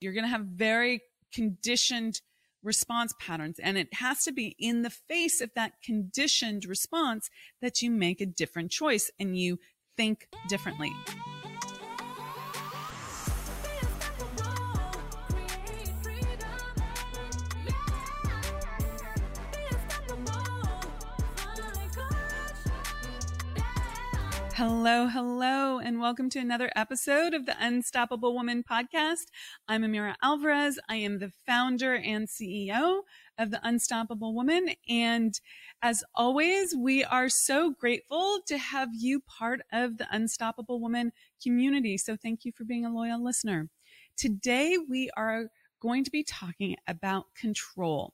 You're 0.00 0.14
going 0.14 0.24
to 0.24 0.30
have 0.30 0.46
very 0.46 1.02
conditioned 1.32 2.20
response 2.62 3.14
patterns. 3.18 3.58
And 3.58 3.78
it 3.78 3.94
has 3.94 4.24
to 4.24 4.32
be 4.32 4.56
in 4.58 4.82
the 4.82 4.90
face 4.90 5.40
of 5.40 5.50
that 5.54 5.74
conditioned 5.82 6.64
response 6.64 7.30
that 7.60 7.82
you 7.82 7.90
make 7.90 8.20
a 8.20 8.26
different 8.26 8.70
choice 8.70 9.10
and 9.18 9.38
you 9.38 9.58
think 9.96 10.26
differently. 10.48 10.92
Hello, 24.60 25.06
hello, 25.06 25.78
and 25.78 26.02
welcome 26.02 26.28
to 26.28 26.38
another 26.38 26.70
episode 26.76 27.32
of 27.32 27.46
the 27.46 27.56
Unstoppable 27.58 28.34
Woman 28.34 28.62
podcast. 28.62 29.28
I'm 29.66 29.80
Amira 29.80 30.16
Alvarez. 30.22 30.78
I 30.86 30.96
am 30.96 31.18
the 31.18 31.32
founder 31.46 31.94
and 31.94 32.28
CEO 32.28 33.00
of 33.38 33.50
the 33.50 33.60
Unstoppable 33.66 34.34
Woman. 34.34 34.72
And 34.86 35.32
as 35.80 36.04
always, 36.14 36.76
we 36.76 37.02
are 37.04 37.30
so 37.30 37.70
grateful 37.70 38.40
to 38.48 38.58
have 38.58 38.90
you 38.92 39.20
part 39.20 39.62
of 39.72 39.96
the 39.96 40.06
Unstoppable 40.10 40.78
Woman 40.78 41.12
community. 41.42 41.96
So 41.96 42.14
thank 42.14 42.44
you 42.44 42.52
for 42.52 42.64
being 42.64 42.84
a 42.84 42.92
loyal 42.92 43.24
listener. 43.24 43.70
Today, 44.18 44.76
we 44.76 45.08
are 45.16 45.46
going 45.80 46.04
to 46.04 46.10
be 46.10 46.22
talking 46.22 46.76
about 46.86 47.34
control. 47.34 48.12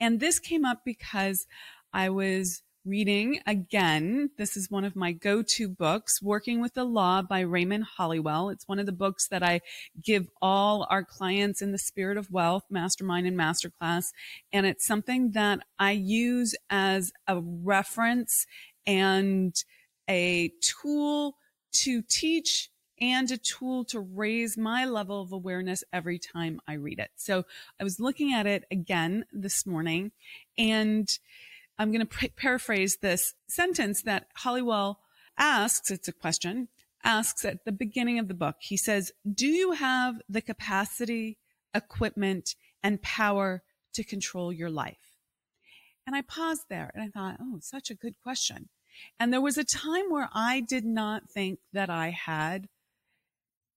And 0.00 0.20
this 0.20 0.38
came 0.38 0.64
up 0.64 0.86
because 0.86 1.46
I 1.92 2.08
was 2.08 2.62
reading 2.84 3.40
again. 3.46 4.30
This 4.38 4.56
is 4.56 4.70
one 4.70 4.84
of 4.84 4.96
my 4.96 5.12
go-to 5.12 5.68
books, 5.68 6.20
Working 6.20 6.60
with 6.60 6.74
the 6.74 6.84
Law 6.84 7.22
by 7.22 7.40
Raymond 7.40 7.86
Holliwell. 7.96 8.52
It's 8.52 8.66
one 8.66 8.80
of 8.80 8.86
the 8.86 8.92
books 8.92 9.28
that 9.28 9.42
I 9.42 9.60
give 10.02 10.28
all 10.40 10.86
our 10.90 11.04
clients 11.04 11.62
in 11.62 11.70
the 11.70 11.78
spirit 11.78 12.16
of 12.16 12.32
wealth, 12.32 12.64
mastermind 12.70 13.26
and 13.26 13.38
masterclass. 13.38 14.12
And 14.52 14.66
it's 14.66 14.84
something 14.84 15.30
that 15.32 15.60
I 15.78 15.92
use 15.92 16.56
as 16.70 17.12
a 17.28 17.40
reference 17.40 18.46
and 18.84 19.54
a 20.08 20.52
tool 20.60 21.36
to 21.72 22.02
teach 22.02 22.68
and 23.00 23.30
a 23.30 23.36
tool 23.36 23.84
to 23.84 24.00
raise 24.00 24.56
my 24.56 24.86
level 24.86 25.20
of 25.20 25.32
awareness 25.32 25.84
every 25.92 26.18
time 26.18 26.60
I 26.66 26.74
read 26.74 26.98
it. 26.98 27.10
So 27.14 27.44
I 27.80 27.84
was 27.84 28.00
looking 28.00 28.32
at 28.32 28.46
it 28.46 28.64
again 28.70 29.24
this 29.32 29.66
morning 29.66 30.10
and 30.58 31.08
I'm 31.82 31.90
going 31.90 32.06
to 32.06 32.28
paraphrase 32.30 32.98
this 32.98 33.34
sentence 33.48 34.02
that 34.02 34.28
Holliwell 34.38 34.96
asks. 35.36 35.90
It's 35.90 36.06
a 36.06 36.12
question 36.12 36.68
asks 37.04 37.44
at 37.44 37.64
the 37.64 37.72
beginning 37.72 38.20
of 38.20 38.28
the 38.28 38.34
book. 38.34 38.56
He 38.60 38.76
says, 38.76 39.10
do 39.28 39.48
you 39.48 39.72
have 39.72 40.20
the 40.28 40.40
capacity, 40.40 41.38
equipment 41.74 42.54
and 42.84 43.02
power 43.02 43.64
to 43.94 44.04
control 44.04 44.52
your 44.52 44.70
life? 44.70 45.16
And 46.06 46.14
I 46.14 46.22
paused 46.22 46.66
there 46.70 46.92
and 46.94 47.02
I 47.02 47.08
thought, 47.08 47.38
oh, 47.40 47.58
such 47.60 47.90
a 47.90 47.96
good 47.96 48.14
question. 48.22 48.68
And 49.18 49.32
there 49.32 49.40
was 49.40 49.58
a 49.58 49.64
time 49.64 50.04
where 50.08 50.28
I 50.32 50.60
did 50.60 50.84
not 50.84 51.30
think 51.30 51.58
that 51.72 51.90
I 51.90 52.10
had 52.10 52.68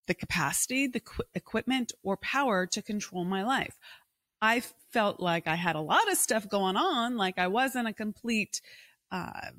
the 0.06 0.14
capacity, 0.14 0.86
the 0.86 1.00
qu- 1.00 1.24
equipment 1.34 1.92
or 2.04 2.18
power 2.18 2.68
to 2.68 2.82
control 2.84 3.26
my 3.26 3.44
life. 3.44 3.80
I 4.42 4.62
felt 4.92 5.20
like 5.20 5.48
I 5.48 5.56
had 5.56 5.76
a 5.76 5.82
lot 5.82 6.12
of 6.12 6.18
stuff 6.18 6.50
going 6.50 6.78
on, 6.78 7.18
like 7.18 7.40
I 7.40 7.48
wasn't 7.48 7.88
a 7.88 7.94
complete, 7.94 8.62
uh, 9.12 9.50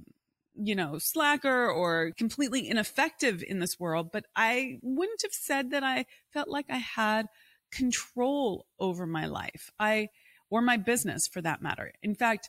you 0.55 0.74
know, 0.74 0.98
slacker 0.98 1.70
or 1.70 2.12
completely 2.16 2.68
ineffective 2.68 3.42
in 3.46 3.58
this 3.58 3.78
world, 3.78 4.10
but 4.12 4.24
I 4.34 4.78
wouldn't 4.83 5.22
have 5.22 5.33
said 5.33 5.70
that 5.70 5.83
I 5.83 6.06
felt 6.33 6.48
like 6.48 6.66
I 6.70 6.78
had 6.78 7.27
control 7.70 8.66
over 8.78 9.06
my 9.06 9.27
life. 9.27 9.70
I, 9.78 10.08
or 10.50 10.62
my 10.62 10.77
business 10.77 11.27
for 11.27 11.42
that 11.42 11.62
matter. 11.62 11.92
In 12.02 12.14
fact, 12.14 12.48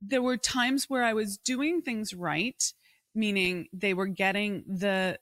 there 0.00 0.22
were 0.22 0.36
times 0.36 0.88
where 0.88 1.02
I 1.02 1.12
was 1.12 1.36
doing 1.36 1.82
things 1.82 2.14
right, 2.14 2.62
meaning 3.14 3.68
they 3.72 3.94
were 3.94 4.06
getting 4.06 4.64
the 4.66 5.18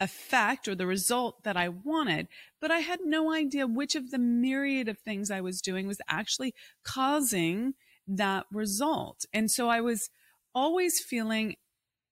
effect 0.00 0.66
or 0.66 0.74
the 0.74 0.86
result 0.86 1.42
that 1.44 1.56
I 1.56 1.68
wanted, 1.68 2.28
but 2.60 2.70
I 2.70 2.78
had 2.78 3.00
no 3.04 3.32
idea 3.32 3.66
which 3.66 3.94
of 3.94 4.10
the 4.10 4.18
myriad 4.18 4.88
of 4.88 4.98
things 4.98 5.30
I 5.30 5.40
was 5.40 5.60
doing 5.60 5.86
was 5.86 6.00
actually 6.08 6.54
causing 6.82 7.74
that 8.08 8.46
result. 8.50 9.26
And 9.32 9.50
so 9.50 9.68
I 9.68 9.80
was 9.80 10.10
always 10.54 11.00
feeling 11.00 11.56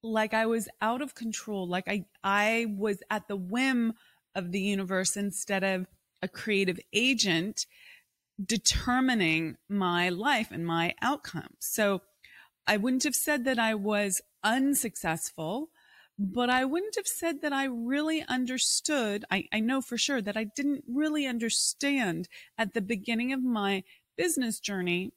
like 0.02 0.34
I 0.34 0.46
was 0.46 0.68
out 0.80 1.02
of 1.02 1.14
control, 1.14 1.66
like 1.66 1.88
I, 1.88 2.04
I 2.22 2.66
was 2.68 3.02
at 3.10 3.26
the 3.26 3.36
whim 3.36 3.94
of 4.34 4.52
the 4.52 4.60
universe 4.60 5.16
instead 5.16 5.64
of 5.64 5.86
a 6.22 6.28
creative 6.28 6.78
agent 6.92 7.66
determining 8.44 9.56
my 9.68 10.08
life 10.08 10.50
and 10.52 10.64
my 10.64 10.94
outcome. 11.02 11.54
So 11.58 12.02
I 12.66 12.76
wouldn't 12.76 13.04
have 13.04 13.16
said 13.16 13.44
that 13.44 13.58
I 13.58 13.74
was 13.74 14.20
unsuccessful 14.44 15.70
but 16.18 16.50
I 16.50 16.64
wouldn't 16.64 16.96
have 16.96 17.06
said 17.06 17.42
that 17.42 17.52
I 17.52 17.64
really 17.64 18.24
understood. 18.28 19.24
I, 19.30 19.44
I 19.52 19.60
know 19.60 19.80
for 19.80 19.96
sure 19.96 20.20
that 20.20 20.36
I 20.36 20.44
didn't 20.44 20.84
really 20.88 21.26
understand 21.26 22.28
at 22.56 22.74
the 22.74 22.80
beginning 22.80 23.32
of 23.32 23.42
my 23.42 23.84
business 24.16 24.58
journey 24.58 25.12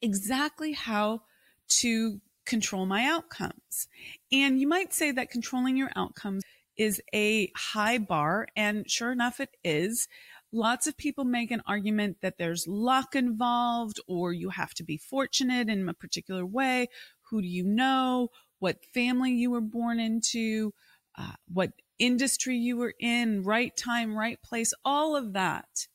exactly 0.00 0.72
how 0.72 1.22
to 1.68 2.20
control 2.44 2.86
my 2.86 3.04
outcomes. 3.04 3.88
And 4.30 4.60
you 4.60 4.68
might 4.68 4.94
say 4.94 5.10
that 5.10 5.30
controlling 5.30 5.76
your 5.76 5.90
outcomes 5.96 6.44
is 6.76 7.02
a 7.12 7.50
high 7.56 7.98
bar. 7.98 8.46
And 8.56 8.88
sure 8.88 9.10
enough, 9.10 9.40
it 9.40 9.56
is. 9.64 10.06
Lots 10.52 10.86
of 10.86 10.96
people 10.96 11.24
make 11.24 11.50
an 11.50 11.62
argument 11.66 12.18
that 12.22 12.38
there's 12.38 12.68
luck 12.68 13.16
involved 13.16 14.00
or 14.06 14.32
you 14.32 14.50
have 14.50 14.74
to 14.74 14.84
be 14.84 14.96
fortunate 14.96 15.68
in 15.68 15.88
a 15.88 15.94
particular 15.94 16.46
way. 16.46 16.88
Who 17.30 17.42
do 17.42 17.48
you 17.48 17.64
know? 17.64 18.30
What 18.58 18.84
family 18.84 19.32
you 19.32 19.50
were 19.50 19.60
born 19.60 20.00
into, 20.00 20.72
uh, 21.18 21.32
what 21.52 21.72
industry 21.98 22.56
you 22.56 22.76
were 22.76 22.94
in, 22.98 23.42
right 23.42 23.76
time, 23.76 24.16
right 24.16 24.40
place, 24.42 24.72
all 24.84 25.16
of 25.16 25.32
that. 25.32 25.86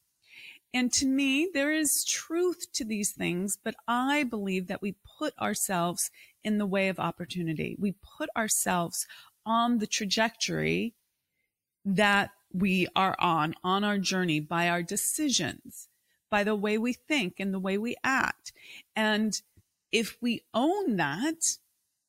And 0.74 0.92
to 0.94 1.06
me, 1.06 1.50
there 1.54 1.74
is 1.74 2.06
truth 2.06 2.72
to 2.74 2.86
these 2.86 3.12
things, 3.12 3.58
but 3.62 3.76
I 3.88 4.24
believe 4.24 4.68
that 4.68 4.82
we 4.82 4.96
put 5.20 5.38
ourselves 5.38 6.10
in 6.44 6.58
the 6.58 6.66
way 6.66 6.88
of 6.88 7.00
opportunity. 7.00 7.76
We 7.78 7.96
put 8.18 8.30
ourselves 8.38 9.06
on 9.46 9.80
the 9.80 9.88
trajectory 9.88 10.94
that 11.84 12.30
we 12.54 12.88
are 12.96 13.16
on, 13.20 13.56
on 13.64 13.84
our 13.84 13.98
journey 13.98 14.40
by 14.40 14.70
our 14.70 14.84
decisions, 14.84 15.90
by 16.30 16.44
the 16.44 16.56
way 16.56 16.78
we 16.78 16.94
think 16.94 17.36
and 17.40 17.54
the 17.54 17.60
way 17.60 17.78
we 17.78 17.96
act. 18.04 18.54
And 18.96 19.34
if 19.92 20.18
we 20.22 20.44
own 20.54 20.96
that, 20.98 21.58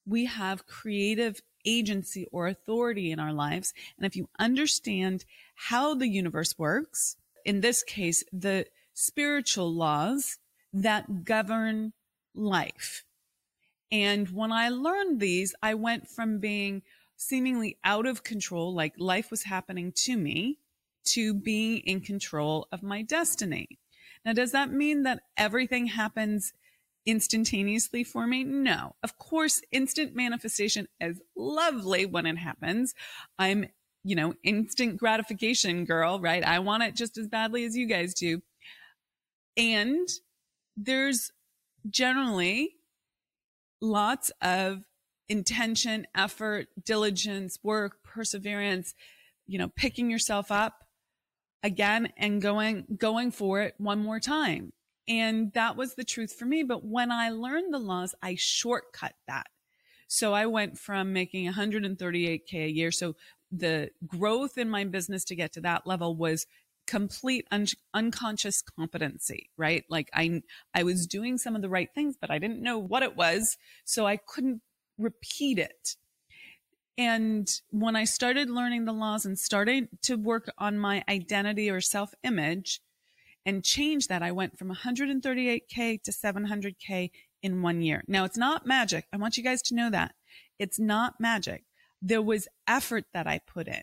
we 0.06 0.26
have 0.26 0.66
creative 0.66 1.40
agency 1.64 2.26
or 2.32 2.48
authority 2.48 3.10
in 3.12 3.18
our 3.18 3.32
lives. 3.32 3.72
And 3.96 4.06
if 4.06 4.16
you 4.16 4.28
understand 4.38 5.24
how 5.54 5.94
the 5.94 6.08
universe 6.08 6.58
works, 6.58 7.16
in 7.44 7.60
this 7.60 7.82
case, 7.82 8.24
the 8.32 8.66
spiritual 8.94 9.72
laws 9.72 10.38
that 10.72 11.24
govern 11.24 11.92
life. 12.34 13.04
And 13.90 14.30
when 14.30 14.52
I 14.52 14.70
learned 14.70 15.20
these, 15.20 15.54
I 15.62 15.74
went 15.74 16.08
from 16.08 16.38
being 16.38 16.82
seemingly 17.16 17.78
out 17.84 18.06
of 18.06 18.24
control, 18.24 18.74
like 18.74 18.94
life 18.98 19.30
was 19.30 19.44
happening 19.44 19.92
to 19.92 20.16
me, 20.16 20.58
to 21.04 21.34
being 21.34 21.78
in 21.80 22.00
control 22.00 22.66
of 22.72 22.82
my 22.82 23.02
destiny. 23.02 23.78
Now, 24.24 24.32
does 24.32 24.52
that 24.52 24.72
mean 24.72 25.02
that 25.02 25.22
everything 25.36 25.86
happens 25.86 26.52
instantaneously 27.06 28.04
for 28.04 28.26
me? 28.26 28.44
No. 28.44 28.94
Of 29.02 29.18
course, 29.18 29.60
instant 29.70 30.14
manifestation 30.14 30.88
is 31.00 31.20
lovely 31.36 32.06
when 32.06 32.26
it 32.26 32.36
happens. 32.36 32.94
I'm, 33.38 33.66
you 34.04 34.16
know, 34.16 34.34
instant 34.42 34.96
gratification 34.96 35.84
girl, 35.84 36.20
right? 36.20 36.44
I 36.44 36.58
want 36.60 36.82
it 36.82 36.94
just 36.94 37.18
as 37.18 37.28
badly 37.28 37.64
as 37.64 37.76
you 37.76 37.86
guys 37.86 38.14
do. 38.14 38.42
And 39.56 40.08
there's 40.76 41.30
generally 41.88 42.76
lots 43.80 44.30
of 44.40 44.84
intention, 45.28 46.06
effort, 46.14 46.68
diligence, 46.84 47.58
work, 47.62 48.02
perseverance, 48.02 48.94
you 49.46 49.58
know, 49.58 49.68
picking 49.68 50.10
yourself 50.10 50.50
up 50.50 50.84
again 51.62 52.12
and 52.16 52.40
going, 52.40 52.86
going 52.96 53.30
for 53.30 53.60
it 53.60 53.74
one 53.78 53.98
more 54.02 54.20
time. 54.20 54.72
And 55.08 55.52
that 55.52 55.76
was 55.76 55.94
the 55.94 56.04
truth 56.04 56.32
for 56.32 56.44
me. 56.44 56.62
But 56.62 56.84
when 56.84 57.10
I 57.10 57.30
learned 57.30 57.74
the 57.74 57.78
laws, 57.78 58.14
I 58.22 58.36
shortcut 58.36 59.14
that. 59.26 59.46
So 60.08 60.34
I 60.34 60.46
went 60.46 60.78
from 60.78 61.12
making 61.12 61.50
138K 61.50 62.66
a 62.66 62.70
year. 62.70 62.92
So 62.92 63.16
the 63.50 63.90
growth 64.06 64.58
in 64.58 64.70
my 64.70 64.84
business 64.84 65.24
to 65.24 65.34
get 65.34 65.52
to 65.54 65.60
that 65.62 65.86
level 65.86 66.14
was 66.14 66.46
complete 66.86 67.46
un- 67.50 67.66
unconscious 67.94 68.62
competency, 68.62 69.50
right? 69.56 69.84
Like 69.88 70.08
I, 70.14 70.42
I 70.74 70.82
was 70.82 71.06
doing 71.06 71.38
some 71.38 71.56
of 71.56 71.62
the 71.62 71.68
right 71.68 71.88
things, 71.94 72.16
but 72.20 72.30
I 72.30 72.38
didn't 72.38 72.62
know 72.62 72.78
what 72.78 73.02
it 73.02 73.16
was. 73.16 73.56
So 73.84 74.06
I 74.06 74.16
couldn't 74.16 74.62
repeat 74.98 75.58
it. 75.58 75.96
And 76.98 77.48
when 77.70 77.96
I 77.96 78.04
started 78.04 78.50
learning 78.50 78.84
the 78.84 78.92
laws 78.92 79.24
and 79.24 79.38
started 79.38 79.88
to 80.02 80.16
work 80.16 80.52
on 80.58 80.78
my 80.78 81.02
identity 81.08 81.70
or 81.70 81.80
self 81.80 82.14
image 82.22 82.80
and 83.44 83.64
change 83.64 84.08
that, 84.08 84.22
I 84.22 84.32
went 84.32 84.58
from 84.58 84.72
138K 84.72 86.02
to 86.02 86.10
700K 86.10 87.10
in 87.42 87.62
one 87.62 87.82
year. 87.82 88.04
Now 88.06 88.24
it's 88.24 88.38
not 88.38 88.66
magic. 88.66 89.06
I 89.12 89.16
want 89.16 89.36
you 89.36 89.42
guys 89.42 89.62
to 89.62 89.74
know 89.74 89.90
that 89.90 90.14
it's 90.58 90.78
not 90.78 91.20
magic. 91.20 91.64
There 92.00 92.22
was 92.22 92.48
effort 92.68 93.04
that 93.12 93.26
I 93.26 93.40
put 93.40 93.68
in. 93.68 93.82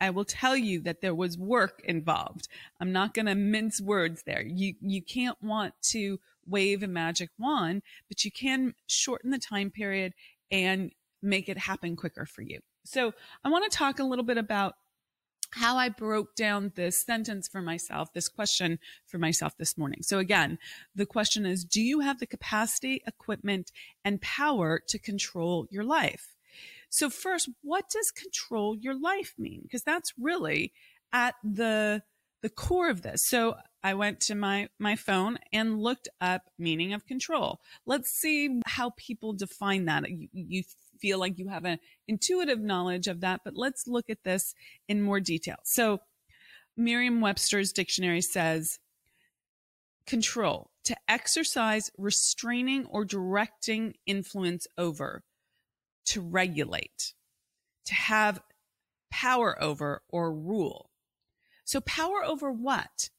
I 0.00 0.10
will 0.10 0.24
tell 0.24 0.56
you 0.56 0.80
that 0.80 1.00
there 1.00 1.14
was 1.14 1.38
work 1.38 1.80
involved. 1.84 2.48
I'm 2.80 2.92
not 2.92 3.14
going 3.14 3.26
to 3.26 3.36
mince 3.36 3.80
words 3.80 4.24
there. 4.26 4.42
You, 4.42 4.74
you 4.80 5.00
can't 5.00 5.40
want 5.40 5.74
to 5.90 6.18
wave 6.44 6.82
a 6.82 6.88
magic 6.88 7.30
wand, 7.38 7.82
but 8.08 8.24
you 8.24 8.32
can 8.32 8.74
shorten 8.88 9.30
the 9.30 9.38
time 9.38 9.70
period 9.70 10.12
and 10.50 10.90
make 11.22 11.48
it 11.48 11.56
happen 11.56 11.94
quicker 11.94 12.26
for 12.26 12.42
you. 12.42 12.58
So 12.84 13.12
I 13.44 13.48
want 13.48 13.70
to 13.70 13.76
talk 13.78 14.00
a 14.00 14.04
little 14.04 14.24
bit 14.24 14.38
about 14.38 14.74
how 15.52 15.76
I 15.76 15.88
broke 15.88 16.34
down 16.34 16.72
this 16.74 17.02
sentence 17.02 17.48
for 17.48 17.60
myself, 17.60 18.12
this 18.12 18.28
question 18.28 18.78
for 19.06 19.18
myself 19.18 19.56
this 19.58 19.76
morning. 19.76 20.00
So 20.02 20.18
again, 20.18 20.58
the 20.94 21.06
question 21.06 21.46
is, 21.46 21.64
do 21.64 21.80
you 21.80 22.00
have 22.00 22.18
the 22.18 22.26
capacity, 22.26 23.02
equipment, 23.06 23.70
and 24.04 24.20
power 24.20 24.80
to 24.88 24.98
control 24.98 25.66
your 25.70 25.84
life? 25.84 26.34
So 26.88 27.08
first, 27.08 27.48
what 27.62 27.88
does 27.90 28.10
control 28.10 28.76
your 28.76 28.98
life 28.98 29.34
mean? 29.38 29.60
Because 29.62 29.82
that's 29.82 30.12
really 30.18 30.72
at 31.12 31.34
the 31.42 32.02
the 32.42 32.50
core 32.50 32.90
of 32.90 33.02
this. 33.02 33.20
So 33.24 33.54
I 33.82 33.94
went 33.94 34.20
to 34.22 34.34
my 34.34 34.68
my 34.78 34.96
phone 34.96 35.38
and 35.52 35.80
looked 35.80 36.08
up 36.20 36.42
meaning 36.58 36.92
of 36.92 37.06
control. 37.06 37.60
Let's 37.86 38.10
see 38.10 38.60
how 38.66 38.92
people 38.96 39.32
define 39.32 39.86
that. 39.86 40.10
You, 40.10 40.28
you 40.32 40.62
feel 41.02 41.18
like 41.18 41.38
you 41.38 41.48
have 41.48 41.66
an 41.66 41.78
intuitive 42.08 42.60
knowledge 42.60 43.08
of 43.08 43.20
that, 43.20 43.40
but 43.44 43.56
let's 43.56 43.86
look 43.86 44.08
at 44.08 44.22
this 44.24 44.54
in 44.88 45.02
more 45.02 45.20
detail. 45.20 45.56
So 45.64 46.00
Merriam-Webster's 46.76 47.72
dictionary 47.72 48.22
says 48.22 48.78
control 50.06 50.70
to 50.84 50.96
exercise 51.08 51.90
restraining 51.98 52.86
or 52.86 53.04
directing 53.04 53.94
influence 54.06 54.66
over 54.78 55.24
to 56.06 56.20
regulate, 56.20 57.12
to 57.86 57.94
have 57.94 58.40
power 59.10 59.60
over 59.62 60.02
or 60.08 60.32
rule. 60.32 60.90
So 61.64 61.80
power 61.80 62.24
over 62.24 62.50
what? 62.50 63.10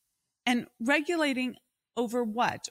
And 0.45 0.67
regulating 0.79 1.55
over 1.95 2.23
what? 2.23 2.69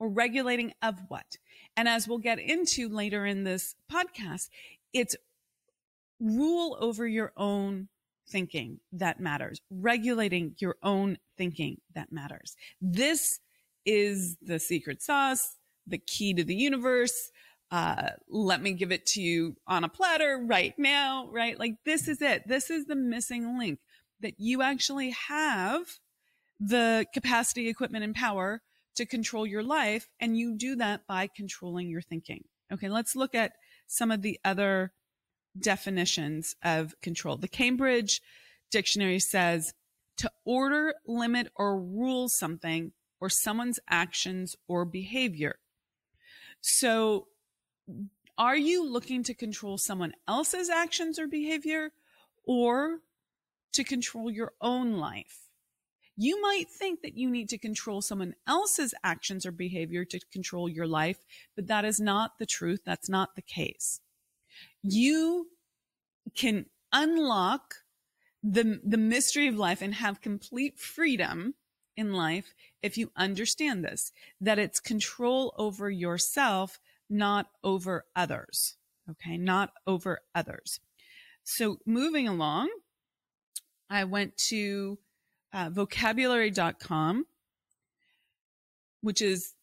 Or 0.00 0.08
regulating 0.08 0.72
of 0.82 0.96
what? 1.08 1.38
And 1.76 1.88
as 1.88 2.08
we'll 2.08 2.18
get 2.18 2.40
into 2.40 2.88
later 2.88 3.24
in 3.24 3.44
this 3.44 3.76
podcast, 3.90 4.48
it's 4.92 5.14
rule 6.18 6.76
over 6.80 7.06
your 7.06 7.32
own 7.36 7.88
thinking 8.28 8.80
that 8.92 9.20
matters, 9.20 9.60
regulating 9.70 10.54
your 10.58 10.76
own 10.82 11.18
thinking 11.36 11.80
that 11.94 12.10
matters. 12.10 12.56
This 12.80 13.38
is 13.86 14.36
the 14.42 14.58
secret 14.58 15.02
sauce, 15.02 15.56
the 15.86 15.98
key 15.98 16.34
to 16.34 16.44
the 16.44 16.54
universe, 16.54 17.30
uh, 17.70 18.10
let 18.28 18.60
me 18.60 18.72
give 18.72 18.90
it 18.90 19.06
to 19.06 19.20
you 19.20 19.56
on 19.66 19.84
a 19.84 19.88
platter 19.88 20.42
right 20.44 20.74
now, 20.76 21.28
right? 21.30 21.58
Like 21.58 21.76
this 21.84 22.08
is 22.08 22.20
it. 22.20 22.46
This 22.46 22.68
is 22.68 22.86
the 22.86 22.96
missing 22.96 23.58
link 23.58 23.78
that 24.20 24.34
you 24.38 24.60
actually 24.60 25.10
have 25.28 25.82
the 26.58 27.06
capacity, 27.14 27.68
equipment, 27.68 28.04
and 28.04 28.14
power 28.14 28.60
to 28.96 29.06
control 29.06 29.46
your 29.46 29.62
life. 29.62 30.08
And 30.20 30.36
you 30.36 30.56
do 30.56 30.76
that 30.76 31.06
by 31.06 31.28
controlling 31.34 31.88
your 31.88 32.02
thinking. 32.02 32.44
Okay. 32.72 32.88
Let's 32.88 33.16
look 33.16 33.34
at 33.34 33.52
some 33.86 34.10
of 34.10 34.22
the 34.22 34.38
other 34.44 34.92
definitions 35.58 36.54
of 36.62 36.94
control. 37.00 37.36
The 37.36 37.48
Cambridge 37.48 38.20
dictionary 38.70 39.18
says 39.18 39.74
to 40.18 40.30
order, 40.44 40.94
limit, 41.06 41.50
or 41.56 41.80
rule 41.80 42.28
something 42.28 42.92
or 43.20 43.28
someone's 43.28 43.80
actions 43.88 44.54
or 44.68 44.84
behavior. 44.84 45.58
So 46.60 47.26
are 48.38 48.56
you 48.56 48.88
looking 48.88 49.22
to 49.24 49.34
control 49.34 49.76
someone 49.76 50.14
else's 50.28 50.70
actions 50.70 51.18
or 51.18 51.26
behavior 51.26 51.90
or 52.44 53.00
to 53.72 53.84
control 53.84 54.30
your 54.30 54.52
own 54.60 54.92
life? 54.92 55.49
You 56.22 56.38
might 56.42 56.68
think 56.68 57.00
that 57.00 57.16
you 57.16 57.30
need 57.30 57.48
to 57.48 57.56
control 57.56 58.02
someone 58.02 58.34
else's 58.46 58.92
actions 59.02 59.46
or 59.46 59.52
behavior 59.52 60.04
to 60.04 60.20
control 60.30 60.68
your 60.68 60.86
life, 60.86 61.16
but 61.56 61.66
that 61.68 61.86
is 61.86 61.98
not 61.98 62.38
the 62.38 62.44
truth. 62.44 62.80
That's 62.84 63.08
not 63.08 63.36
the 63.36 63.42
case. 63.42 64.02
You 64.82 65.46
can 66.36 66.66
unlock 66.92 67.76
the, 68.42 68.82
the 68.84 68.98
mystery 68.98 69.46
of 69.46 69.56
life 69.56 69.80
and 69.80 69.94
have 69.94 70.20
complete 70.20 70.78
freedom 70.78 71.54
in 71.96 72.12
life 72.12 72.52
if 72.82 72.98
you 72.98 73.12
understand 73.16 73.82
this, 73.82 74.12
that 74.42 74.58
it's 74.58 74.78
control 74.78 75.54
over 75.56 75.88
yourself 75.88 76.80
not 77.08 77.46
over 77.64 78.04
others. 78.14 78.76
Okay. 79.10 79.38
Not 79.38 79.72
over 79.86 80.20
others. 80.34 80.80
So 81.44 81.78
moving 81.86 82.28
along, 82.28 82.68
I 83.88 84.04
went 84.04 84.36
to 84.48 84.98
uh, 85.52 85.70
vocabulary.com, 85.70 87.26
which 89.00 89.20
is 89.20 89.54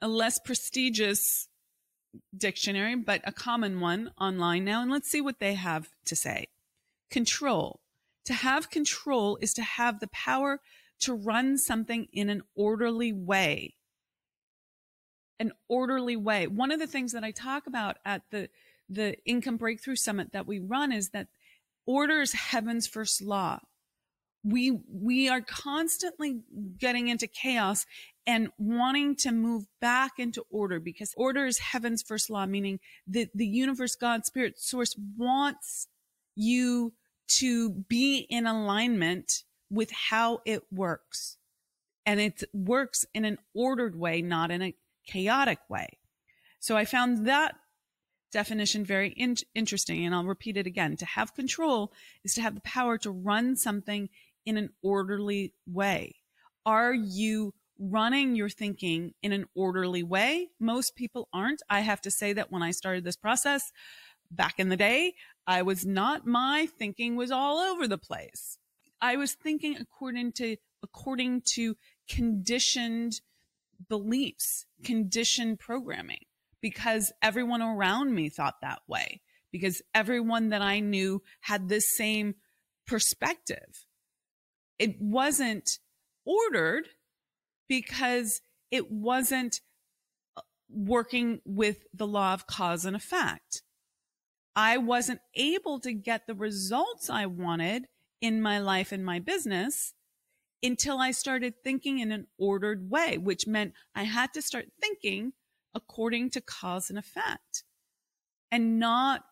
a 0.00 0.08
less 0.08 0.38
prestigious 0.38 1.48
dictionary, 2.36 2.94
but 2.96 3.22
a 3.24 3.32
common 3.32 3.80
one 3.80 4.10
online 4.20 4.64
now. 4.64 4.82
And 4.82 4.90
let's 4.90 5.10
see 5.10 5.20
what 5.20 5.40
they 5.40 5.54
have 5.54 5.88
to 6.06 6.16
say. 6.16 6.48
Control. 7.10 7.80
To 8.26 8.34
have 8.34 8.70
control 8.70 9.38
is 9.40 9.52
to 9.54 9.62
have 9.62 10.00
the 10.00 10.08
power 10.08 10.60
to 11.00 11.14
run 11.14 11.58
something 11.58 12.06
in 12.12 12.30
an 12.30 12.42
orderly 12.54 13.12
way 13.12 13.74
an 15.42 15.52
orderly 15.68 16.16
way. 16.16 16.46
One 16.46 16.70
of 16.70 16.78
the 16.78 16.86
things 16.86 17.12
that 17.12 17.24
I 17.24 17.32
talk 17.32 17.66
about 17.66 17.98
at 18.04 18.22
the 18.30 18.48
the 18.88 19.16
income 19.24 19.56
breakthrough 19.56 19.96
summit 19.96 20.32
that 20.32 20.46
we 20.46 20.58
run 20.58 20.92
is 20.92 21.10
that 21.10 21.28
order 21.86 22.20
is 22.20 22.32
heaven's 22.32 22.86
first 22.86 23.22
law. 23.22 23.58
We 24.44 24.80
we 24.90 25.28
are 25.28 25.40
constantly 25.40 26.40
getting 26.78 27.08
into 27.08 27.26
chaos 27.26 27.86
and 28.26 28.50
wanting 28.58 29.16
to 29.16 29.32
move 29.32 29.66
back 29.80 30.12
into 30.18 30.44
order 30.50 30.80
because 30.80 31.14
order 31.16 31.46
is 31.46 31.58
heaven's 31.58 32.02
first 32.02 32.30
law, 32.30 32.46
meaning 32.46 32.80
that 33.08 33.30
the 33.34 33.46
universe, 33.46 33.94
God, 33.94 34.24
spirit, 34.24 34.58
source 34.58 34.96
wants 35.16 35.88
you 36.34 36.92
to 37.28 37.70
be 37.70 38.18
in 38.18 38.46
alignment 38.46 39.44
with 39.70 39.90
how 39.90 40.40
it 40.44 40.62
works. 40.70 41.38
And 42.04 42.20
it 42.20 42.42
works 42.52 43.06
in 43.14 43.24
an 43.24 43.38
ordered 43.54 43.96
way, 43.96 44.22
not 44.22 44.50
in 44.50 44.60
a 44.60 44.74
chaotic 45.06 45.58
way. 45.68 45.98
So 46.58 46.76
I 46.76 46.84
found 46.84 47.26
that 47.26 47.54
definition 48.32 48.84
very 48.84 49.10
in- 49.10 49.36
interesting. 49.54 50.04
And 50.04 50.14
I'll 50.14 50.24
repeat 50.24 50.56
it 50.56 50.66
again. 50.66 50.96
To 50.96 51.06
have 51.06 51.34
control 51.34 51.92
is 52.24 52.34
to 52.34 52.40
have 52.40 52.54
the 52.54 52.60
power 52.62 52.98
to 52.98 53.10
run 53.10 53.56
something 53.56 54.08
in 54.44 54.56
an 54.56 54.70
orderly 54.82 55.54
way. 55.66 56.16
Are 56.64 56.94
you 56.94 57.54
running 57.78 58.36
your 58.36 58.48
thinking 58.48 59.12
in 59.22 59.32
an 59.32 59.46
orderly 59.54 60.02
way? 60.02 60.48
Most 60.60 60.94
people 60.94 61.28
aren't. 61.32 61.62
I 61.68 61.80
have 61.80 62.00
to 62.02 62.10
say 62.10 62.32
that 62.34 62.52
when 62.52 62.62
I 62.62 62.70
started 62.70 63.04
this 63.04 63.16
process 63.16 63.72
back 64.30 64.54
in 64.58 64.68
the 64.68 64.76
day, 64.76 65.14
I 65.46 65.62
was 65.62 65.84
not, 65.84 66.26
my 66.26 66.68
thinking 66.78 67.16
was 67.16 67.30
all 67.30 67.58
over 67.58 67.88
the 67.88 67.98
place. 67.98 68.58
I 69.00 69.16
was 69.16 69.34
thinking 69.34 69.76
according 69.76 70.32
to, 70.34 70.56
according 70.82 71.42
to 71.54 71.76
conditioned 72.08 73.20
beliefs, 73.88 74.66
conditioned 74.84 75.58
programming, 75.58 76.24
because 76.60 77.12
everyone 77.20 77.62
around 77.62 78.14
me 78.14 78.28
thought 78.28 78.60
that 78.62 78.80
way, 78.86 79.20
because 79.50 79.82
everyone 79.92 80.50
that 80.50 80.62
I 80.62 80.78
knew 80.78 81.22
had 81.40 81.68
this 81.68 81.96
same 81.96 82.36
perspective. 82.86 83.86
It 84.82 85.00
wasn't 85.00 85.78
ordered 86.24 86.88
because 87.68 88.40
it 88.72 88.90
wasn't 88.90 89.60
uh, 90.36 90.40
working 90.68 91.40
with 91.44 91.84
the 91.94 92.06
law 92.08 92.34
of 92.34 92.48
cause 92.48 92.84
and 92.84 92.96
effect. 92.96 93.62
I 94.56 94.78
wasn't 94.78 95.20
able 95.36 95.78
to 95.78 95.92
get 95.92 96.26
the 96.26 96.34
results 96.34 97.08
I 97.08 97.26
wanted 97.26 97.86
in 98.20 98.42
my 98.42 98.58
life 98.58 98.90
and 98.90 99.04
my 99.04 99.20
business 99.20 99.94
until 100.64 100.98
I 100.98 101.12
started 101.12 101.54
thinking 101.62 102.00
in 102.00 102.10
an 102.10 102.26
ordered 102.36 102.90
way, 102.90 103.18
which 103.18 103.46
meant 103.46 103.74
I 103.94 104.02
had 104.02 104.34
to 104.34 104.42
start 104.42 104.66
thinking 104.80 105.32
according 105.76 106.30
to 106.30 106.40
cause 106.40 106.90
and 106.90 106.98
effect 106.98 107.62
and 108.50 108.80
not 108.80 109.22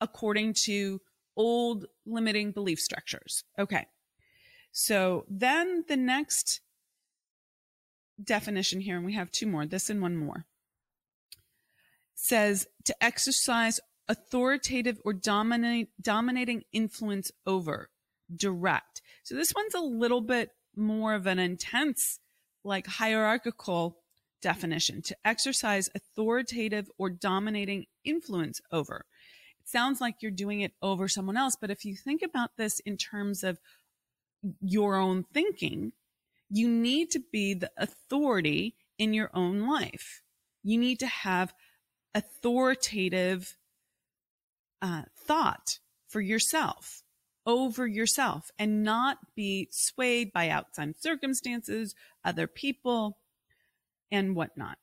according 0.00 0.54
to 0.64 1.00
old 1.36 1.86
limiting 2.04 2.50
belief 2.50 2.80
structures. 2.80 3.44
Okay. 3.56 3.86
So 4.72 5.24
then 5.28 5.84
the 5.88 5.96
next 5.96 6.60
definition 8.22 8.80
here, 8.80 8.96
and 8.96 9.04
we 9.04 9.14
have 9.14 9.30
two 9.30 9.46
more, 9.46 9.66
this 9.66 9.90
and 9.90 10.00
one 10.00 10.16
more, 10.16 10.46
says 12.14 12.66
to 12.84 13.04
exercise 13.04 13.80
authoritative 14.08 15.00
or 15.04 15.12
dominate, 15.12 15.88
dominating 16.00 16.62
influence 16.72 17.30
over, 17.46 17.88
direct. 18.34 19.00
So 19.22 19.34
this 19.34 19.52
one's 19.54 19.74
a 19.74 19.80
little 19.80 20.20
bit 20.20 20.50
more 20.76 21.14
of 21.14 21.26
an 21.26 21.38
intense, 21.38 22.18
like 22.64 22.86
hierarchical 22.86 23.98
definition 24.42 25.02
to 25.02 25.16
exercise 25.24 25.90
authoritative 25.94 26.90
or 26.98 27.10
dominating 27.10 27.86
influence 28.04 28.60
over. 28.72 29.04
It 29.60 29.68
sounds 29.68 30.00
like 30.00 30.16
you're 30.20 30.30
doing 30.30 30.60
it 30.60 30.72
over 30.82 31.08
someone 31.08 31.36
else, 31.36 31.56
but 31.60 31.70
if 31.70 31.84
you 31.84 31.94
think 31.94 32.22
about 32.22 32.56
this 32.56 32.80
in 32.80 32.96
terms 32.96 33.44
of 33.44 33.58
your 34.60 34.96
own 34.96 35.24
thinking, 35.32 35.92
you 36.48 36.68
need 36.68 37.10
to 37.10 37.20
be 37.32 37.54
the 37.54 37.70
authority 37.76 38.74
in 38.98 39.14
your 39.14 39.30
own 39.34 39.60
life. 39.60 40.22
You 40.62 40.78
need 40.78 40.98
to 41.00 41.06
have 41.06 41.54
authoritative 42.14 43.56
uh, 44.82 45.02
thought 45.26 45.78
for 46.08 46.20
yourself 46.20 47.02
over 47.46 47.86
yourself 47.86 48.50
and 48.58 48.82
not 48.82 49.18
be 49.34 49.68
swayed 49.70 50.32
by 50.32 50.48
outside 50.48 50.94
circumstances, 51.00 51.94
other 52.24 52.46
people, 52.46 53.18
and 54.10 54.36
whatnot. 54.36 54.78